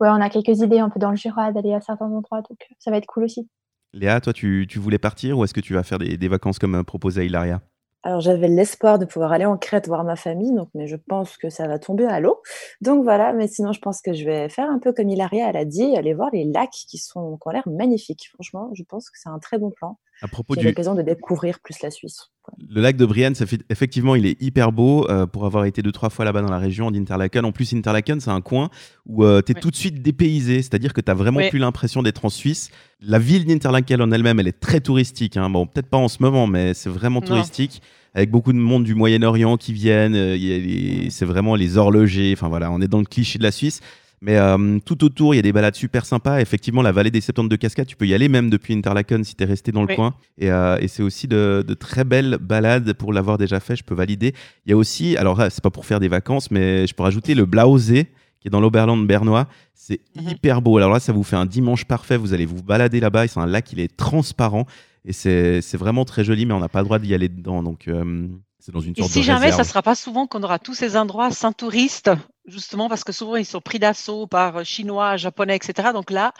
[0.00, 2.58] ouais, on a quelques idées un peu dans le Jura d'aller à certains endroits, donc
[2.62, 3.48] euh, ça va être cool aussi.
[3.92, 6.82] Léa, toi, tu, voulais partir ou est-ce que tu vas faire des, vacances comme euh,
[6.82, 7.60] proposé à Hilaria?
[8.02, 11.36] Alors j'avais l'espoir de pouvoir aller en Crète voir ma famille, donc mais je pense
[11.36, 12.40] que ça va tomber à l'eau.
[12.80, 15.56] Donc voilà, mais sinon je pense que je vais faire un peu comme Hilaria elle
[15.58, 18.30] a dit, aller voir les lacs qui sont qui ont l'air magnifiques.
[18.32, 19.98] Franchement, je pense que c'est un très bon plan.
[20.22, 22.30] À propos du l'occasion de découvrir plus la Suisse.
[22.68, 25.82] Le lac de Brienne, ça fait, effectivement, il est hyper beau euh, pour avoir été
[25.82, 27.44] deux trois fois là-bas dans la région d'Interlaken.
[27.44, 28.70] En plus, Interlaken, c'est un coin
[29.06, 32.02] où euh, tu es tout de suite dépaysé, c'est-à-dire que tu as vraiment plus l'impression
[32.02, 32.70] d'être en Suisse.
[33.00, 35.36] La ville d'Interlaken en elle-même, elle est très touristique.
[35.36, 35.48] Hein.
[35.48, 37.80] Bon, peut-être pas en ce moment, mais c'est vraiment touristique
[38.14, 40.14] avec beaucoup de monde du Moyen-Orient qui viennent.
[40.16, 42.32] Euh, c'est vraiment les horlogers.
[42.36, 43.80] Enfin voilà, on est dans le cliché de la Suisse.
[44.22, 46.40] Mais euh, tout autour, il y a des balades super sympas.
[46.40, 49.44] Effectivement, la vallée des 72 cascades, tu peux y aller même depuis Interlaken si tu
[49.44, 50.14] es resté dans le coin.
[50.36, 53.84] Et, euh, et c'est aussi de, de, très belles balades pour l'avoir déjà fait, je
[53.84, 54.34] peux valider.
[54.66, 57.34] Il y a aussi, alors c'est pas pour faire des vacances, mais je peux rajouter
[57.34, 58.06] le Blausee
[58.40, 59.46] qui est dans l'Oberland bernois.
[59.74, 60.30] C'est mhm.
[60.30, 60.76] hyper beau.
[60.78, 62.16] Alors là, ça vous fait un dimanche parfait.
[62.16, 63.28] Vous allez vous balader là-bas.
[63.28, 64.66] C'est un lac, il est transparent.
[65.04, 67.62] Et c'est vraiment très joli, mais on n'a pas le droit d'y aller dedans.
[67.62, 68.28] Donc, euh,
[68.60, 70.74] c'est dans une sorte et si jamais, ça ne sera pas souvent qu'on aura tous
[70.74, 72.10] ces endroits sans touristes,
[72.46, 75.90] justement parce que souvent ils sont pris d'assaut par Chinois, Japonais, etc.
[75.92, 76.32] Donc là,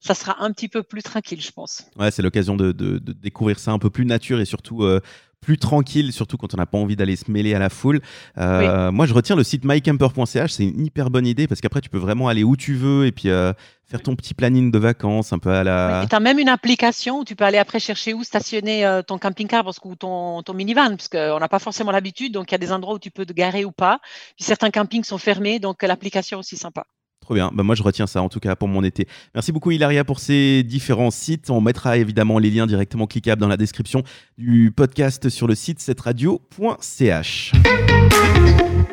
[0.00, 1.84] ça sera un petit peu plus tranquille, je pense.
[1.96, 5.00] Ouais, c'est l'occasion de, de, découvrir ça un peu plus nature et surtout euh,
[5.40, 8.00] plus tranquille, surtout quand on n'a pas envie d'aller se mêler à la foule.
[8.38, 11.88] Euh, moi, je retiens le site mycamper.ch, c'est une hyper bonne idée parce qu'après, tu
[11.88, 13.52] peux vraiment aller où tu veux et puis euh,
[13.84, 16.06] faire ton petit planning de vacances un peu à la.
[16.08, 19.18] tu as même une application où tu peux aller après chercher où stationner euh, ton
[19.18, 22.58] camping-car ou ton, ton minivan, parce qu'on n'a pas forcément l'habitude, donc il y a
[22.58, 24.00] des endroits où tu peux te garer ou pas.
[24.36, 26.86] Puis certains campings sont fermés, donc l'application aussi sympa.
[27.20, 27.50] Trop bien.
[27.52, 29.06] Bah, moi, je retiens ça en tout cas pour mon été.
[29.34, 31.50] Merci beaucoup, Hilaria, pour ces différents sites.
[31.50, 34.02] On mettra évidemment les liens directement cliquables dans la description
[34.38, 37.52] du podcast sur le site cetteradio.ch.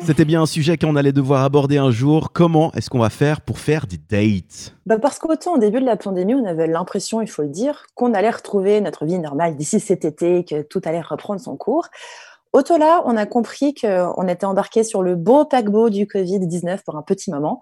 [0.00, 2.32] C'était bien un sujet qu'on allait devoir aborder un jour.
[2.32, 4.74] Comment est-ce qu'on va faire pour faire des dates?
[4.86, 7.86] Bah Parce qu'autant au début de la pandémie, on avait l'impression, il faut le dire,
[7.94, 11.88] qu'on allait retrouver notre vie normale d'ici cet été, que tout allait reprendre son cours.
[12.52, 16.96] Autant là, on a compris qu'on était embarqué sur le beau paquebot du Covid-19 pour
[16.96, 17.60] un petit moment.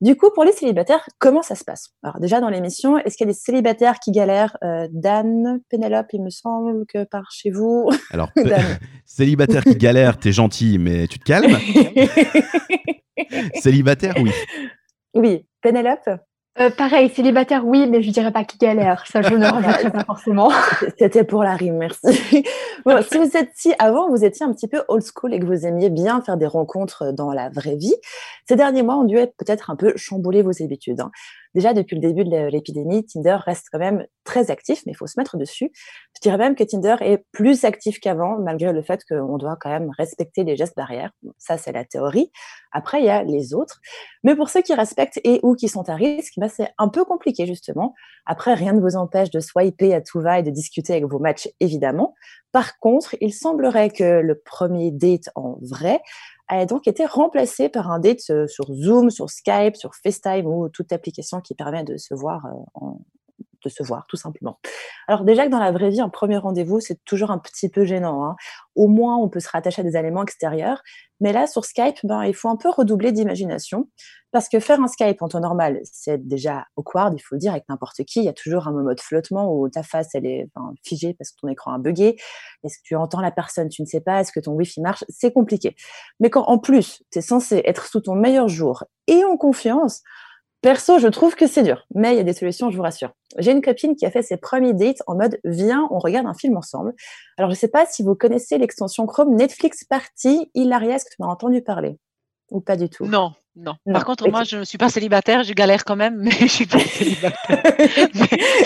[0.00, 1.90] Du coup, pour les célibataires, comment ça se passe?
[2.02, 4.56] Alors déjà dans l'émission, est-ce qu'il y a des célibataires qui galèrent?
[4.62, 7.88] Euh, Dan, Pénélope, il me semble que par chez vous.
[8.10, 8.30] Alors,
[9.06, 11.56] célibataire qui galère, t'es gentil, mais tu te calmes?
[13.60, 14.30] célibataire, oui.
[15.14, 16.08] Oui, Pénélope?
[16.60, 19.04] Euh, pareil, célibataire, oui, mais je dirais pas qui galère.
[19.08, 20.52] Ça, je ne rajouterai pas forcément.
[20.98, 22.44] C'était pour la rime, merci.
[22.84, 25.46] bon, si vous êtes si avant, vous étiez un petit peu old school et que
[25.46, 27.94] vous aimiez bien faire des rencontres dans la vraie vie,
[28.48, 31.00] ces derniers mois ont dû peut-être un peu chambouler vos habitudes.
[31.00, 31.10] Hein.
[31.54, 35.06] Déjà, depuis le début de l'épidémie, Tinder reste quand même très actif, mais il faut
[35.06, 35.70] se mettre dessus.
[36.16, 39.70] Je dirais même que Tinder est plus actif qu'avant, malgré le fait qu'on doit quand
[39.70, 41.12] même respecter les gestes barrières.
[41.38, 42.30] ça, c'est la théorie.
[42.72, 43.80] Après, il y a les autres.
[44.24, 47.04] Mais pour ceux qui respectent et ou qui sont à risque, bah, c'est un peu
[47.04, 47.94] compliqué, justement.
[48.26, 51.18] Après, rien ne vous empêche de swiper à tout va et de discuter avec vos
[51.18, 52.14] matchs, évidemment.
[52.52, 56.00] Par contre, il semblerait que le premier date en vrai
[56.48, 60.68] a donc été remplacé par un date euh, sur Zoom, sur Skype, sur FaceTime ou
[60.68, 63.00] toute application qui permet de se voir euh, en,
[63.68, 64.58] de se voir, tout simplement.
[65.08, 67.84] Alors déjà que dans la vraie vie, un premier rendez-vous, c'est toujours un petit peu
[67.84, 68.24] gênant.
[68.24, 68.36] Hein.
[68.74, 70.82] Au moins, on peut se rattacher à des éléments extérieurs.
[71.20, 73.88] Mais là, sur Skype, ben, il faut un peu redoubler d'imagination.
[74.34, 77.52] Parce que faire un Skype en temps normal, c'est déjà awkward, il faut le dire,
[77.52, 78.18] avec n'importe qui.
[78.18, 80.48] Il y a toujours un moment de flottement où ta face, elle est
[80.84, 82.16] figée parce que ton écran a bugué.
[82.64, 84.20] Est-ce que tu entends la personne Tu ne sais pas?
[84.20, 85.04] Est-ce que ton Wi-Fi marche?
[85.08, 85.76] C'est compliqué.
[86.18, 90.02] Mais quand, en plus, tu es censé être sous ton meilleur jour et en confiance,
[90.64, 93.10] Perso, je trouve que c'est dur, mais il y a des solutions, je vous rassure.
[93.36, 96.32] J'ai une copine qui a fait ses premiers dates en mode viens, on regarde un
[96.32, 96.94] film ensemble.
[97.36, 100.50] Alors, je ne sais pas si vous connaissez l'extension Chrome Netflix Party.
[100.54, 101.98] Hilaria, est-ce que tu m'as entendu parler
[102.50, 103.04] Ou pas du tout?
[103.04, 103.74] Non, Non.
[103.92, 106.66] Par contre, moi, je ne suis pas célibataire, je galère quand même, mais je suis
[106.66, 107.62] pas célibataire.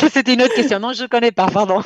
[0.10, 0.78] C'était une autre question.
[0.78, 1.80] Non, je ne connais pas, pardon.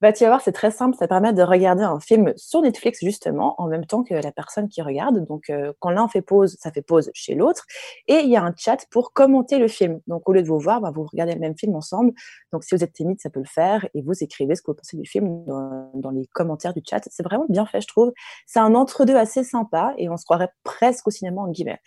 [0.00, 0.96] bah, tu vas voir, c'est très simple.
[0.96, 4.68] Ça permet de regarder un film sur Netflix, justement, en même temps que la personne
[4.68, 5.26] qui regarde.
[5.26, 7.66] Donc, euh, quand l'un fait pause, ça fait pause chez l'autre.
[8.08, 10.00] Et il y a un chat pour commenter le film.
[10.06, 12.12] Donc, au lieu de vous voir, bah, vous regardez le même film ensemble.
[12.52, 13.86] Donc, si vous êtes timide, ça peut le faire.
[13.94, 17.06] Et vous écrivez ce que vous pensez du film dans, dans les commentaires du chat.
[17.10, 18.12] C'est vraiment bien fait, je trouve.
[18.46, 21.80] C'est un entre-deux assez sympa et on se croirait presque au cinéma, en guillemets.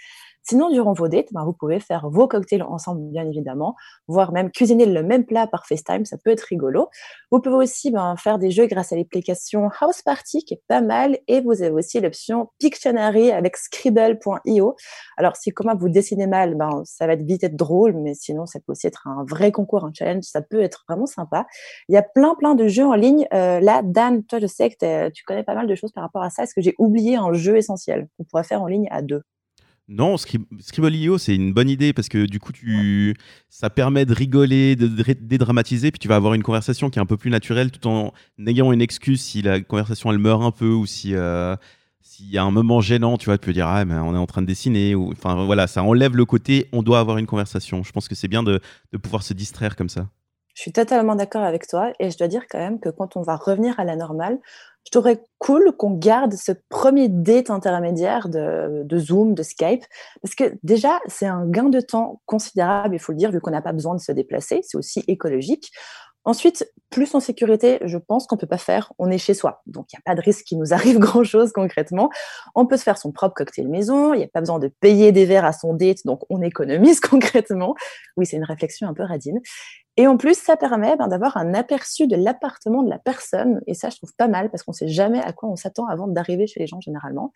[0.48, 3.76] Sinon, durant vos dates, ben, vous pouvez faire vos cocktails ensemble, bien évidemment,
[4.08, 6.90] voire même cuisiner le même plat par FaceTime, ça peut être rigolo.
[7.32, 10.82] Vous pouvez aussi ben, faire des jeux grâce à l'application House Party, qui est pas
[10.82, 14.76] mal, et vous avez aussi l'option Pictionary avec Scribble.io.
[15.18, 18.46] Alors, si comment vous dessinez mal, ben, ça va être vite être drôle, mais sinon,
[18.46, 21.48] ça peut aussi être un vrai concours, un challenge, ça peut être vraiment sympa.
[21.90, 23.28] Il y a plein, plein de jeux en ligne.
[23.34, 26.22] Euh, là, Dan, toi, je sais que tu connais pas mal de choses par rapport
[26.22, 26.44] à ça.
[26.44, 29.24] Est-ce que j'ai oublié un jeu essentiel qu'on pourrait faire en ligne à deux?
[29.88, 32.52] Non, Scribble.io, c'est une bonne idée parce que du coup,
[33.50, 37.06] ça permet de rigoler, de dédramatiser, puis tu vas avoir une conversation qui est un
[37.06, 38.12] peu plus naturelle tout en
[38.48, 41.56] ayant une excuse si la conversation elle meurt un peu ou si euh,
[42.02, 44.18] s'il y a un moment gênant, tu vois, tu peux dire ah mais on est
[44.18, 47.28] en train de dessiner ou enfin voilà, ça enlève le côté on doit avoir une
[47.28, 47.84] conversation.
[47.84, 48.60] Je pense que c'est bien de
[49.02, 50.10] pouvoir se distraire comme ça.
[50.56, 53.22] Je suis totalement d'accord avec toi et je dois dire quand même que quand on
[53.22, 54.40] va revenir à la normale,
[54.86, 59.84] je trouverais cool qu'on garde ce premier date intermédiaire de, Zoom, de Skype,
[60.22, 63.52] parce que déjà, c'est un gain de temps considérable, il faut le dire, vu qu'on
[63.52, 65.72] n'a pas besoin de se déplacer, c'est aussi écologique.
[66.24, 68.92] Ensuite, plus en sécurité, je pense qu'on peut pas faire.
[68.98, 71.52] On est chez soi, donc il n'y a pas de risque qu'il nous arrive grand-chose
[71.52, 72.10] concrètement.
[72.56, 74.14] On peut se faire son propre cocktail maison.
[74.14, 77.00] Il n'y a pas besoin de payer des verres à son date, donc on économise
[77.02, 77.76] concrètement.
[78.18, 79.40] Oui, c'est une réflexion un peu radine.
[79.98, 83.62] Et en plus, ça permet ben, d'avoir un aperçu de l'appartement de la personne.
[83.66, 86.08] Et ça, je trouve pas mal parce qu'on sait jamais à quoi on s'attend avant
[86.08, 87.32] d'arriver chez les gens généralement.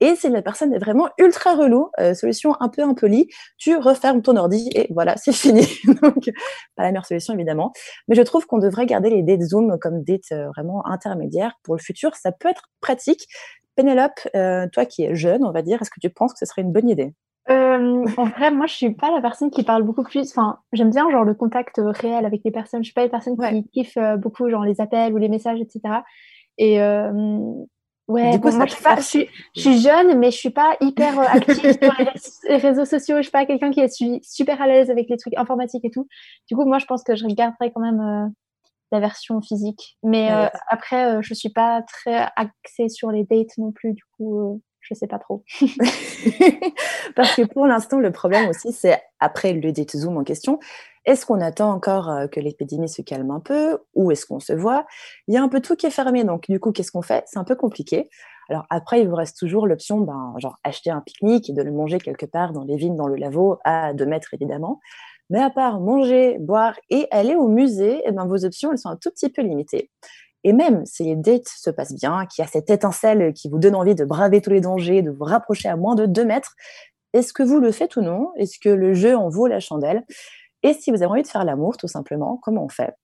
[0.00, 4.20] Et si la personne est vraiment ultra relou, euh, solution un peu impolie, tu refermes
[4.20, 5.64] ton ordi et voilà, c'est fini.
[6.02, 6.28] Donc,
[6.74, 7.72] pas la meilleure solution évidemment.
[8.08, 11.76] Mais je trouve qu'on devrait garder les dates Zoom comme dates euh, vraiment intermédiaires pour
[11.76, 12.16] le futur.
[12.16, 13.28] Ça peut être pratique.
[13.76, 16.46] Pénélope, euh, toi qui es jeune, on va dire, est-ce que tu penses que ce
[16.46, 17.14] serait une bonne idée?
[17.48, 20.30] En vrai, moi, je suis pas la personne qui parle beaucoup plus.
[20.30, 22.82] Enfin, j'aime bien genre le contact réel avec les personnes.
[22.82, 26.02] Je suis pas une personne qui kiffe beaucoup genre les appels ou les messages, etc.
[26.58, 26.80] Et
[28.08, 31.94] Ouais, moi, je, suis je, suis, jeune, mais je suis pas hyper euh, active sur
[32.48, 33.16] les réseaux sociaux.
[33.18, 36.08] Je suis pas quelqu'un qui est super à l'aise avec les trucs informatiques et tout.
[36.48, 38.28] Du coup, moi, je pense que je regarderai quand même euh,
[38.90, 39.96] la version physique.
[40.02, 43.92] Mais euh, après, je suis pas très axée sur les dates non plus.
[43.92, 45.44] Du coup, je sais pas trop.
[47.16, 50.58] Parce que pour l'instant, le problème aussi, c'est après le date Zoom en question,
[51.04, 54.52] est-ce qu'on attend encore euh, que l'épidémie se calme un peu ou est-ce qu'on se
[54.52, 54.86] voit?
[55.26, 57.24] Il y a un peu tout qui est fermé, donc du coup, qu'est-ce qu'on fait?
[57.26, 58.08] C'est un peu compliqué.
[58.48, 61.72] Alors après, il vous reste toujours l'option, ben, genre acheter un pique-nique et de le
[61.72, 64.80] manger quelque part dans les vignes, dans le laveau, à 2 mètres évidemment.
[65.30, 68.90] Mais à part manger, boire et aller au musée, eh ben, vos options, elles sont
[68.90, 69.90] un tout petit peu limitées.
[70.44, 73.58] Et même si les dates se passent bien, qu'il y a cette étincelle qui vous
[73.58, 76.54] donne envie de braver tous les dangers, de vous rapprocher à moins de 2 mètres,
[77.12, 78.32] est-ce que vous le faites ou non?
[78.36, 80.04] Est-ce que le jeu en vaut la chandelle?
[80.62, 82.94] Et si vous avez envie de faire l'amour, tout simplement, comment on fait?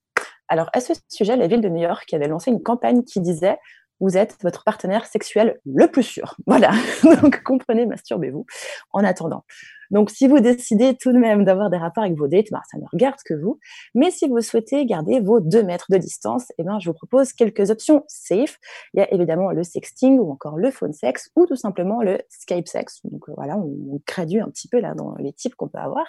[0.47, 3.57] Alors, à ce sujet, la ville de New York avait lancé une campagne qui disait
[3.99, 6.35] vous êtes votre partenaire sexuel le plus sûr.
[6.47, 6.71] Voilà.
[7.21, 8.45] Donc, comprenez, masturbez-vous
[8.91, 9.43] en attendant.
[9.91, 12.77] Donc, si vous décidez tout de même d'avoir des rapports avec vos dates, ben, ça
[12.77, 13.59] ne regarde que vous.
[13.95, 17.33] Mais si vous souhaitez garder vos deux mètres de distance, eh ben, je vous propose
[17.33, 18.57] quelques options safe.
[18.93, 22.19] Il y a évidemment le sexting ou encore le phone sex ou tout simplement le
[22.29, 22.99] Skype sex.
[23.03, 25.79] Donc, euh, voilà, on, on gradue un petit peu là dans les types qu'on peut
[25.79, 26.05] avoir.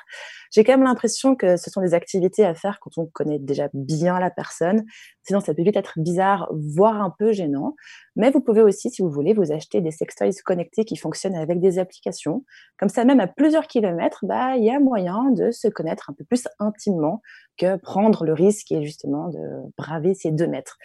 [0.50, 3.68] J'ai quand même l'impression que ce sont des activités à faire quand on connaît déjà
[3.72, 4.84] bien la personne.
[5.22, 7.74] Sinon, ça peut vite être bizarre, voire un peu gênant.
[8.16, 11.60] Mais vous pouvez aussi, si vous voulez, vous acheter des sextoys connectés qui fonctionnent avec
[11.60, 12.44] des applications.
[12.78, 16.12] Comme ça, même à plusieurs kilomètres, bah, il y a moyen de se connaître un
[16.12, 17.22] peu plus intimement
[17.56, 19.38] que prendre le risque et justement de
[19.78, 20.76] braver ces deux mètres.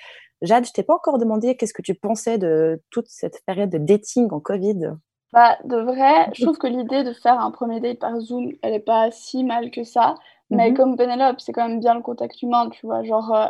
[0.42, 3.78] Jade, je t'ai pas encore demandé qu'est-ce que tu pensais de toute cette période de
[3.78, 4.92] dating en Covid.
[5.34, 8.74] Bah, de vrai, je trouve que l'idée de faire un premier date par Zoom, elle
[8.74, 10.16] est pas si mal que ça.
[10.50, 10.78] Mais mhm.
[10.78, 13.04] comme Penelope, c'est quand même bien le contact humain, tu vois.
[13.04, 13.48] Genre, euh,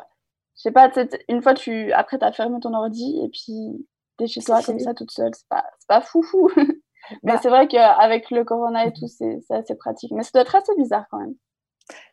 [0.56, 0.90] je sais pas,
[1.28, 4.80] une fois, tu après, tu as fermé ton ordi et puis t'es chez toi comme
[4.80, 5.34] ça toute seule.
[5.36, 6.50] C'est pas, pas fou fou.
[7.24, 10.12] Mais bah c'est vrai qu'avec le corona et tout, c'est assez pratique.
[10.12, 11.36] Mais ça doit être assez bizarre quand même.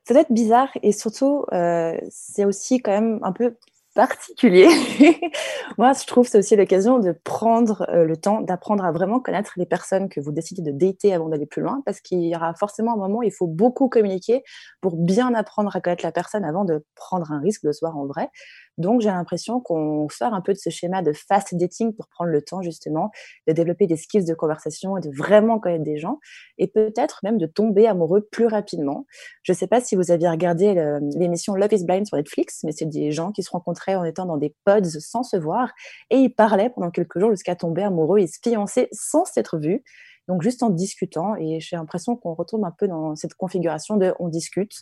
[0.05, 3.57] Ça doit être bizarre et surtout, euh, c'est aussi quand même un peu
[3.95, 4.69] particulier.
[5.79, 9.53] Moi, je trouve c'est aussi l'occasion de prendre euh, le temps d'apprendre à vraiment connaître
[9.57, 12.55] les personnes que vous décidez de dater avant d'aller plus loin, parce qu'il y aura
[12.55, 14.43] forcément un moment où il faut beaucoup communiquer
[14.81, 17.97] pour bien apprendre à connaître la personne avant de prendre un risque de se voir
[17.97, 18.31] en vrai.
[18.79, 22.31] Donc, j'ai l'impression qu'on sort un peu de ce schéma de fast dating pour prendre
[22.31, 23.11] le temps, justement,
[23.47, 26.19] de développer des skills de conversation et de vraiment connaître des gens
[26.59, 29.07] et peut-être même de tomber amoureux plus rapidement.
[29.43, 30.75] Je ne sais pas si vous aviez regardé
[31.17, 34.27] l'émission Love is Blind sur Netflix, mais c'est des gens qui se rencontraient en étant
[34.27, 35.73] dans des pods sans se voir
[36.11, 39.83] et ils parlaient pendant quelques jours jusqu'à tomber amoureux et se fiancer sans s'être vus.
[40.29, 44.15] Donc, juste en discutant, et j'ai l'impression qu'on retourne un peu dans cette configuration de
[44.21, 44.73] on discute,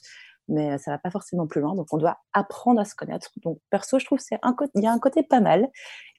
[0.50, 1.74] mais ça va pas forcément plus loin.
[1.74, 3.30] Donc, on doit apprendre à se connaître.
[3.42, 5.68] Donc, perso, je trouve c'est un il y a un côté pas mal.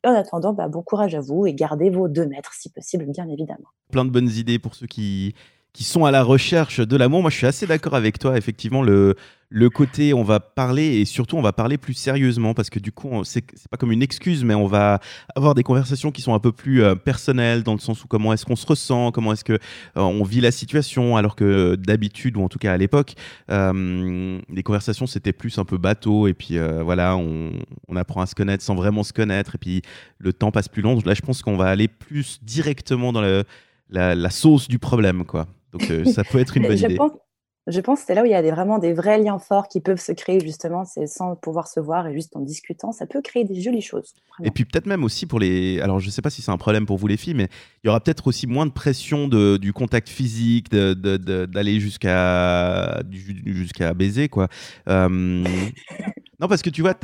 [0.04, 3.06] Et en attendant, bah, bon courage à vous et gardez vos deux mètres si possible,
[3.06, 3.68] bien évidemment.
[3.92, 5.36] Plein de bonnes idées pour ceux qui
[5.74, 7.22] qui sont à la recherche de l'amour.
[7.22, 8.38] Moi, je suis assez d'accord avec toi.
[8.38, 9.16] Effectivement, le,
[9.54, 12.94] le côté, on va parler et surtout, on va parler plus sérieusement parce que du
[12.94, 15.02] coup, c'est pas comme une excuse, mais on va
[15.36, 18.32] avoir des conversations qui sont un peu plus euh, personnelles dans le sens où comment
[18.32, 19.60] est-ce qu'on se ressent, comment est-ce que euh,
[19.96, 23.16] on vit la situation, alors que d'habitude ou en tout cas à l'époque,
[23.50, 27.52] euh, les conversations c'était plus un peu bateau et puis voilà, on,
[27.90, 29.82] on, apprend à se connaître sans vraiment se connaître et puis
[30.18, 30.98] le temps passe plus long.
[31.06, 33.44] Là, je pense qu'on va aller plus directement dans le,
[33.90, 35.48] la, la sauce du problème, quoi.
[35.72, 36.98] Donc euh, ça peut être une bonne idée.
[37.68, 39.68] je pense que c'est là où il y a des, vraiment des vrais liens forts
[39.68, 43.06] qui peuvent se créer justement, c'est sans pouvoir se voir et juste en discutant, ça
[43.06, 44.14] peut créer des jolies choses.
[44.44, 46.58] Et puis peut-être même aussi pour les, alors je ne sais pas si c'est un
[46.58, 47.48] problème pour vous les filles, mais
[47.84, 53.02] il y aura peut-être aussi moins de pression de, du contact physique, d'aller de, jusqu'à
[53.12, 54.48] jusqu'à baiser quoi.
[54.90, 55.08] Euh,
[56.40, 56.96] non parce que tu vois,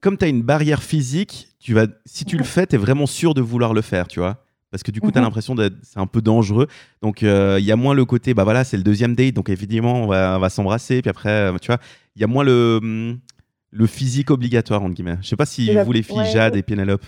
[0.00, 3.06] comme tu as une barrière physique, tu vas, si tu le fais, tu es vraiment
[3.06, 5.26] sûr de vouloir le faire, tu vois parce que du coup, tu as mhm.
[5.26, 6.66] l'impression d'être c'est un peu dangereux.
[7.02, 9.48] Donc, euh, il y a moins le côté, bah voilà, c'est le deuxième date, donc
[9.48, 11.78] évidemment, on va, va s'embrasser, puis après, euh, tu vois,
[12.16, 13.18] il y a moins le,
[13.70, 15.18] le physique obligatoire, entre guillemets.
[15.22, 17.04] Je sais pas si vous, les filles, Jade et Pénélope.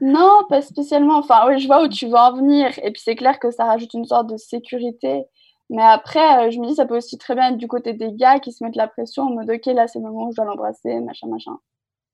[0.00, 1.18] Non, pas spécialement.
[1.18, 2.70] Enfin, oui, je vois où tu veux en venir.
[2.82, 5.24] Et puis, c'est clair que ça rajoute une sorte de sécurité.
[5.70, 8.12] Mais après, euh, je me dis, ça peut aussi très bien être du côté des
[8.12, 10.36] gars qui se mettent la pression en mode, OK, là, c'est le moment où je
[10.36, 11.56] dois l'embrasser, machin, machin.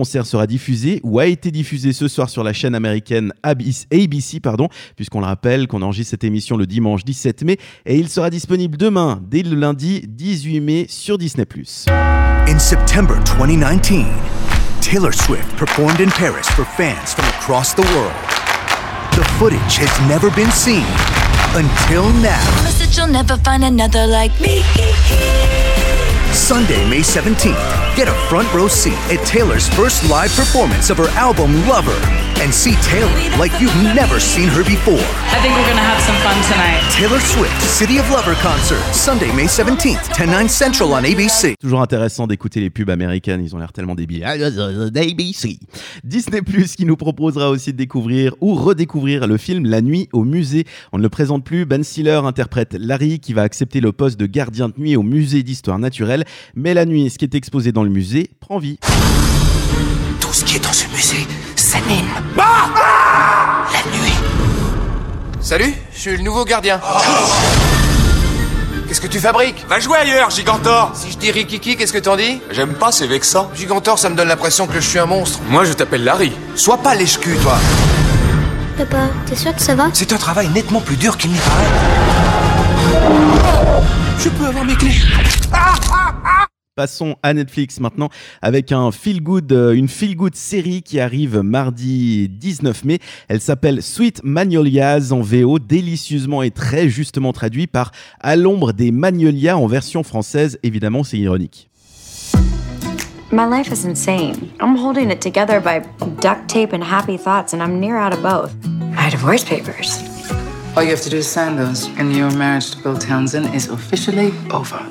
[0.05, 5.21] Sera diffusé ou a été diffusé ce soir sur la chaîne américaine ABC, pardon, puisqu'on
[5.21, 9.21] le rappelle qu'on enregistre cette émission le dimanche 17 mai et il sera disponible demain,
[9.29, 11.47] dès le lundi 18 mai sur Disney+.
[12.47, 14.07] In September 2019,
[14.81, 18.12] Taylor Swift performed in Paris for fans from across the world.
[19.12, 20.85] The footage has never been seen
[21.55, 22.40] until now.
[26.35, 31.09] Sunday, May 17th, get a front row seat at Taylor's first live performance of her
[31.11, 35.01] album Lover and see Taylor like you've never seen her before.
[35.33, 36.83] I think we're gonna have some fun tonight.
[36.93, 41.55] Taylor Swift, City of Lover concert, Sunday, May 17th, 10 9 Central on ABC.
[41.59, 44.25] Toujours intéressant d'écouter les pubs américaines, ils ont l'air tellement débiles.
[44.25, 45.59] ABC.
[46.05, 50.25] Disney Plus qui nous proposera aussi de découvrir ou redécouvrir le film La nuit au
[50.25, 50.67] musée.
[50.93, 54.27] On ne le présente plus, Ben Stiller interprète Larry qui va accepter le poste de
[54.27, 57.85] gardien de nuit au musée d'histoire naturelle, mais la nuit, ce qui est exposé dans
[57.85, 58.79] le musée, prend vie.
[60.21, 61.27] Tout ce qui est dans ce musée
[61.75, 62.07] s'anime.
[62.39, 64.15] Ah La nuit.
[65.41, 66.81] Salut, je suis le nouveau gardien.
[68.87, 72.17] Qu'est-ce que tu fabriques Va jouer ailleurs, Gigantor Si je dis Rikiki, qu'est-ce que t'en
[72.17, 73.51] dis J'aime pas, c'est vexant.
[73.55, 75.40] Gigantor, ça me donne l'impression que je suis un monstre.
[75.48, 76.33] Moi, je t'appelle Larry.
[76.55, 77.59] Sois pas lèche-cul, toi
[78.79, 81.65] Papa, t'es sûr que ça va C'est un travail nettement plus dur qu'il n'y paraît.
[84.19, 84.96] Je peux avoir mes clés.
[85.53, 86.13] Ah, ah,
[86.77, 88.08] Passons à Netflix maintenant
[88.42, 92.98] avec un feel good, euh, une feel good série qui arrive mardi 19 mai.
[93.29, 98.90] Elle s'appelle Sweet Magnolias en VO, délicieusement et très justement traduit par À l'ombre des
[98.90, 100.58] magnolias en version française.
[100.64, 101.70] Évidemment, c'est ironique.
[103.31, 104.35] My life is insane.
[104.60, 105.81] I'm holding it together by
[106.20, 108.52] duct tape and happy thoughts, and I'm near out of both.
[108.96, 110.02] My divorce papers.
[110.77, 113.68] All you have to do is sign those, and your marriage to Bill Townsend is
[113.68, 114.85] officially over.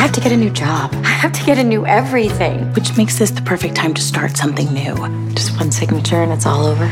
[0.00, 0.94] I have to get a new job.
[0.94, 2.72] I have to get a new everything.
[2.72, 4.94] Which makes this the perfect time to start something new.
[5.34, 6.90] Just one signature and it's all over.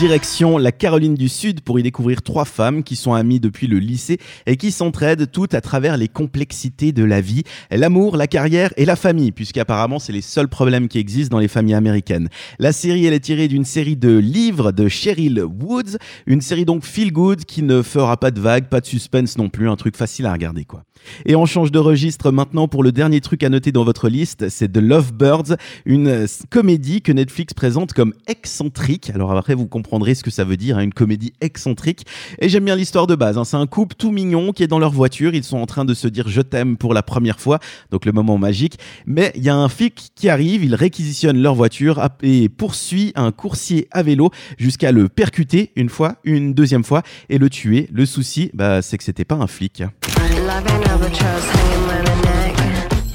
[0.00, 3.78] Direction la Caroline du Sud pour y découvrir trois femmes qui sont amies depuis le
[3.78, 8.72] lycée et qui s'entraident toutes à travers les complexités de la vie, l'amour, la carrière
[8.78, 12.30] et la famille, puisqu'apparemment c'est les seuls problèmes qui existent dans les familles américaines.
[12.58, 16.82] La série elle est tirée d'une série de livres de Cheryl Woods, une série donc
[16.82, 19.98] feel good qui ne fera pas de vagues, pas de suspense non plus, un truc
[19.98, 20.84] facile à regarder quoi.
[21.26, 24.48] Et on change de registre maintenant pour le dernier truc à noter dans votre liste,
[24.48, 29.10] c'est The Lovebirds, une comédie que Netflix présente comme excentrique.
[29.14, 32.06] Alors après vous comprendrez ce que ça veut dire, hein, une comédie excentrique.
[32.38, 33.36] Et j'aime bien l'histoire de base.
[33.36, 33.44] Hein.
[33.44, 35.34] C'est un couple tout mignon qui est dans leur voiture.
[35.34, 37.58] Ils sont en train de se dire je t'aime pour la première fois,
[37.90, 38.78] donc le moment magique.
[39.04, 43.32] Mais il y a un flic qui arrive, il réquisitionne leur voiture et poursuit un
[43.32, 47.88] coursier à vélo jusqu'à le percuter une fois, une deuxième fois et le tuer.
[47.92, 49.82] Le souci, bah, c'est que c'était pas un flic.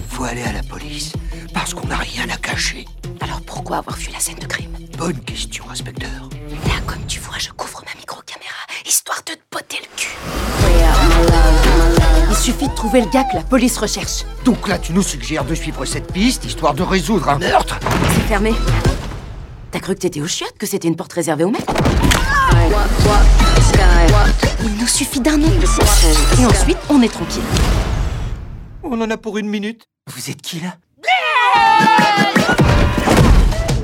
[0.10, 1.14] Faut aller à la police,
[1.54, 2.86] parce qu'on n'a rien à cacher.
[3.22, 4.72] Alors pourquoi avoir vu la scène de crime?
[4.98, 6.30] Bonne question, inspecteur.
[6.66, 8.56] Là, comme tu vois, je couvre ma micro-caméra,
[8.86, 10.16] histoire de te botter le cul.
[12.30, 14.24] Il suffit de trouver le gars que la police recherche.
[14.44, 17.80] Donc là, tu nous suggères de suivre cette piste, histoire de résoudre un meurtre?
[18.14, 18.54] C'est fermé.
[19.72, 21.66] T'as cru que t'étais au chiottes, que c'était une porte réservée aux mecs?
[24.64, 25.52] Il nous suffit d'un nom.
[26.40, 27.44] Et ensuite, on est tranquille.
[28.84, 29.88] On en a pour une minute.
[30.08, 30.76] Vous êtes qui, là?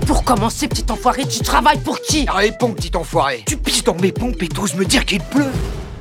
[0.06, 4.12] Pour commencer, petit enfoiré, tu travailles pour qui Réponds, petit enfoiré Tu pisses dans mes
[4.12, 5.52] pompes et t'oses me dire qu'il pleut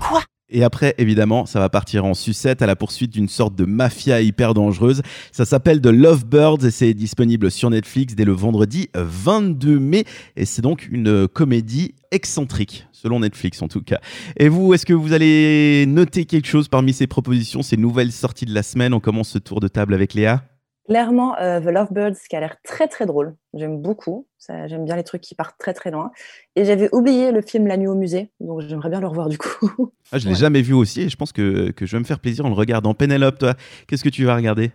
[0.00, 3.64] Quoi Et après, évidemment, ça va partir en sucette à la poursuite d'une sorte de
[3.64, 5.02] mafia hyper dangereuse.
[5.32, 10.04] Ça s'appelle The Lovebirds et c'est disponible sur Netflix dès le vendredi 22 mai.
[10.36, 14.00] Et c'est donc une comédie excentrique, selon Netflix en tout cas.
[14.36, 18.46] Et vous, est-ce que vous allez noter quelque chose parmi ces propositions, ces nouvelles sorties
[18.46, 20.42] de la semaine On commence ce tour de table avec Léa?
[20.90, 23.36] Clairement, euh, The Lovebirds, qui a l'air très très drôle.
[23.54, 24.26] J'aime beaucoup.
[24.66, 26.10] J'aime bien les trucs qui partent très très loin.
[26.56, 29.38] Et j'avais oublié le film La nuit au musée, donc j'aimerais bien le revoir du
[29.38, 29.92] coup.
[30.10, 30.36] Ah, je l'ai Ouais.
[30.40, 32.56] jamais vu aussi et je pense que, que je vais me faire plaisir en le
[32.56, 32.92] regardant.
[32.92, 33.54] Pénélope, toi,
[33.86, 34.72] qu'est-ce que tu vas regarder?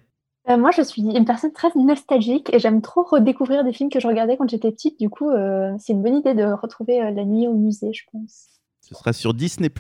[0.50, 4.00] Euh, moi, je suis une personne très nostalgique et j'aime trop redécouvrir des films que
[4.00, 4.98] je regardais quand j'étais petite.
[4.98, 8.04] Du coup, euh, c'est une bonne idée de retrouver euh, La nuit au musée, je
[8.12, 8.55] pense.
[8.88, 9.72] Ce sera sur Disney+.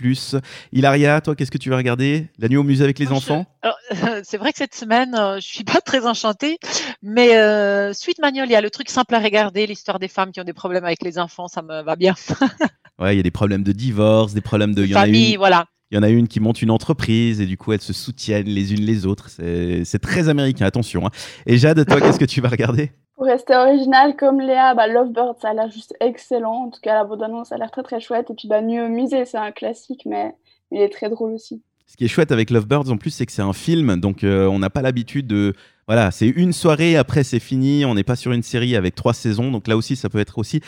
[0.71, 2.27] Hilaria, toi, qu'est-ce que tu vas regarder?
[2.39, 3.45] La nuit au musée avec les Moi, enfants?
[4.23, 6.57] c'est vrai que cette semaine, euh, je suis pas très enchantée,
[7.03, 10.53] mais euh, Suite Magnolia, le truc simple à regarder, l'histoire des femmes qui ont des
[10.53, 12.15] problèmes avec les enfants, ça me va bien.
[12.97, 14.85] Ouais, il y a des problèmes de divorce, des problèmes de...
[14.85, 15.65] Il y en a Famille, une, voilà.
[15.91, 18.47] Il y en a une qui monte une entreprise et du coup, elles se soutiennent
[18.47, 19.29] les unes les autres.
[19.29, 21.05] C'est très américain, attention.
[21.05, 21.11] hein.
[21.45, 22.91] Et Jade, toi, qu'est-ce que tu vas regarder?
[23.15, 26.65] Pour rester original comme Léa, bah, Lovebird, ça a l'air juste excellent.
[26.65, 28.29] En tout cas, la bande-annonce a l'air très très chouette.
[28.29, 30.33] Et puis, bah, Nuit au musée, c'est un classique, mais
[30.71, 31.61] il est très drôle aussi.
[31.87, 34.47] Ce qui est chouette avec Lovebirds en plus, c'est que c'est un film, donc euh,
[34.47, 35.53] on n'a pas l'habitude de.
[35.87, 39.13] Voilà, c'est une soirée, après c'est fini, on n'est pas sur une série avec trois
[39.13, 40.61] saisons, donc là aussi ça peut être aussi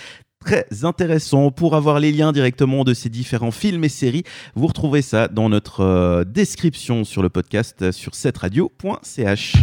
[0.47, 1.51] très intéressant.
[1.51, 4.23] Pour avoir les liens directement de ces différents films et séries,
[4.55, 9.55] vous retrouvez ça dans notre euh, description sur le podcast euh, sur cetteradio.ch.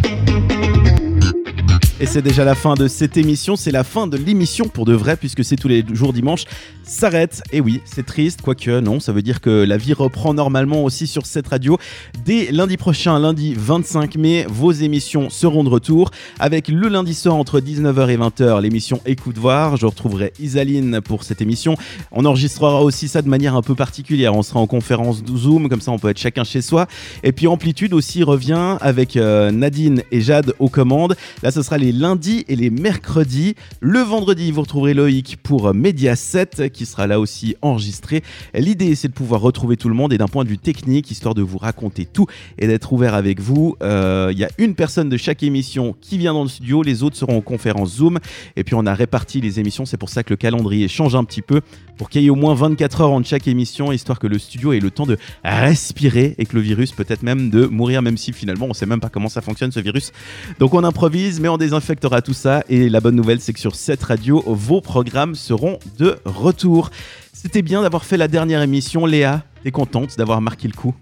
[2.01, 4.93] Et c'est déjà la fin de cette émission, c'est la fin de l'émission pour de
[4.93, 6.43] vrai, puisque c'est tous les jours dimanche,
[6.83, 7.41] s'arrête.
[7.53, 11.07] Et oui, c'est triste, quoique non, ça veut dire que la vie reprend normalement aussi
[11.07, 11.77] sur cette radio.
[12.25, 17.35] Dès lundi prochain, lundi 25 mai, vos émissions seront de retour, avec le lundi soir
[17.35, 19.77] entre 19h et 20h, l'émission Écoute voir.
[19.77, 21.77] Je retrouverai Isaline pour cette émission.
[22.11, 25.81] On enregistrera aussi ça de manière un peu particulière, on sera en conférence Zoom, comme
[25.81, 26.87] ça on peut être chacun chez soi.
[27.23, 31.15] Et puis Amplitude aussi revient avec euh, Nadine et Jade aux commandes.
[31.41, 33.55] Là, ce sera les lundis et les mercredis.
[33.79, 38.23] Le vendredi, vous retrouverez Loïc pour Média 7 qui sera là aussi enregistré.
[38.53, 41.33] L'idée, c'est de pouvoir retrouver tout le monde et d'un point de vue technique, histoire
[41.35, 42.27] de vous raconter tout
[42.57, 43.75] et d'être ouvert avec vous.
[43.81, 47.03] euh, Il y a une personne de chaque émission qui vient dans le studio, les
[47.03, 48.19] autres seront en conférence Zoom.
[48.55, 49.85] Et puis, on a réparti les émissions.
[49.85, 51.61] C'est pour ça que le calendrier change un petit peu
[51.97, 54.73] pour qu'il y ait au moins 24 heures entre chaque émission, histoire que le studio
[54.73, 58.33] ait le temps de respirer et que le virus peut-être même de mourir, même si
[58.33, 60.11] finalement on sait même pas comment ça fonctionne ce virus.
[60.59, 62.63] Donc on improvise, mais on désinfectera tout ça.
[62.69, 66.89] Et la bonne nouvelle, c'est que sur cette radio, vos programmes seront de retour.
[67.33, 69.05] C'était bien d'avoir fait la dernière émission.
[69.05, 70.95] Léa, t'es contente d'avoir marqué le coup?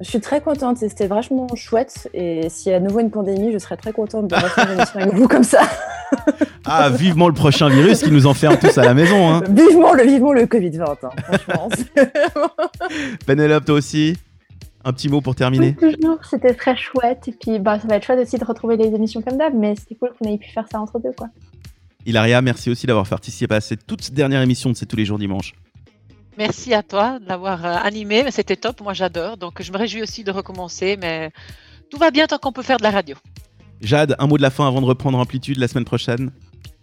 [0.00, 2.08] Je suis très contente, c'était vachement chouette.
[2.14, 4.78] Et s'il y a à nouveau une pandémie, je serais très contente de refaire une
[4.78, 5.62] émission avec vous comme ça.
[6.68, 9.32] Ah, vivement le prochain virus qui nous enferme tous à la maison.
[9.32, 9.42] Hein.
[9.48, 11.68] Vivement le, vivement le Covid-20, hein, franchement.
[13.26, 14.16] Pénélope, toi aussi?
[14.86, 15.74] Un petit mot pour terminer?
[15.74, 17.26] Toujours, c'était très chouette.
[17.26, 19.74] Et puis, bah, ça va être chouette aussi de retrouver les émissions comme d'hab, mais
[19.76, 21.28] c'était cool qu'on ait pu faire ça entre deux, quoi.
[22.06, 25.18] Hilaria, merci aussi d'avoir participé à cette toute dernière émission de C'est tous les jours
[25.18, 25.54] dimanche.
[26.38, 29.36] Merci à toi de l'avoir euh, animé, mais c'était top, moi j'adore.
[29.36, 31.32] Donc je me réjouis aussi de recommencer, mais
[31.90, 33.16] tout va bien tant qu'on peut faire de la radio.
[33.80, 36.30] Jade, un mot de la fin avant de reprendre Amplitude la semaine prochaine?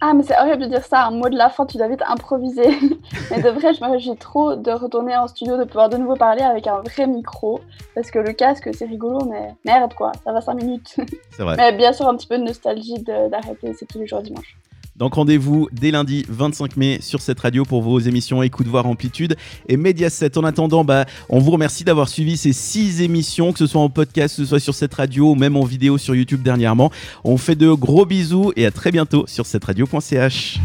[0.06, 2.02] Ah, mais c'est horrible de dire ça, un mot de la fin, tu dois vite
[2.06, 2.68] improviser.
[3.30, 6.14] mais de vrai, je me réjouis trop de retourner en studio, de pouvoir de nouveau
[6.14, 7.60] parler avec un vrai micro.
[7.94, 10.96] Parce que le casque, c'est rigolo, mais merde quoi, ça va 5 minutes.
[11.30, 11.56] C'est vrai.
[11.56, 14.58] mais bien sûr, un petit peu de nostalgie d'arrêter, c'est tous les jours dimanche.
[14.96, 19.36] Donc rendez-vous dès lundi 25 mai sur cette radio pour vos émissions Écoute voir Amplitude
[19.68, 20.38] et Mediaset.
[20.38, 23.90] En attendant, bah, on vous remercie d'avoir suivi ces six émissions, que ce soit en
[23.90, 26.92] podcast, que ce soit sur cette radio ou même en vidéo sur YouTube dernièrement.
[27.24, 30.60] On fait de gros bisous et à très bientôt sur cette radio.ch.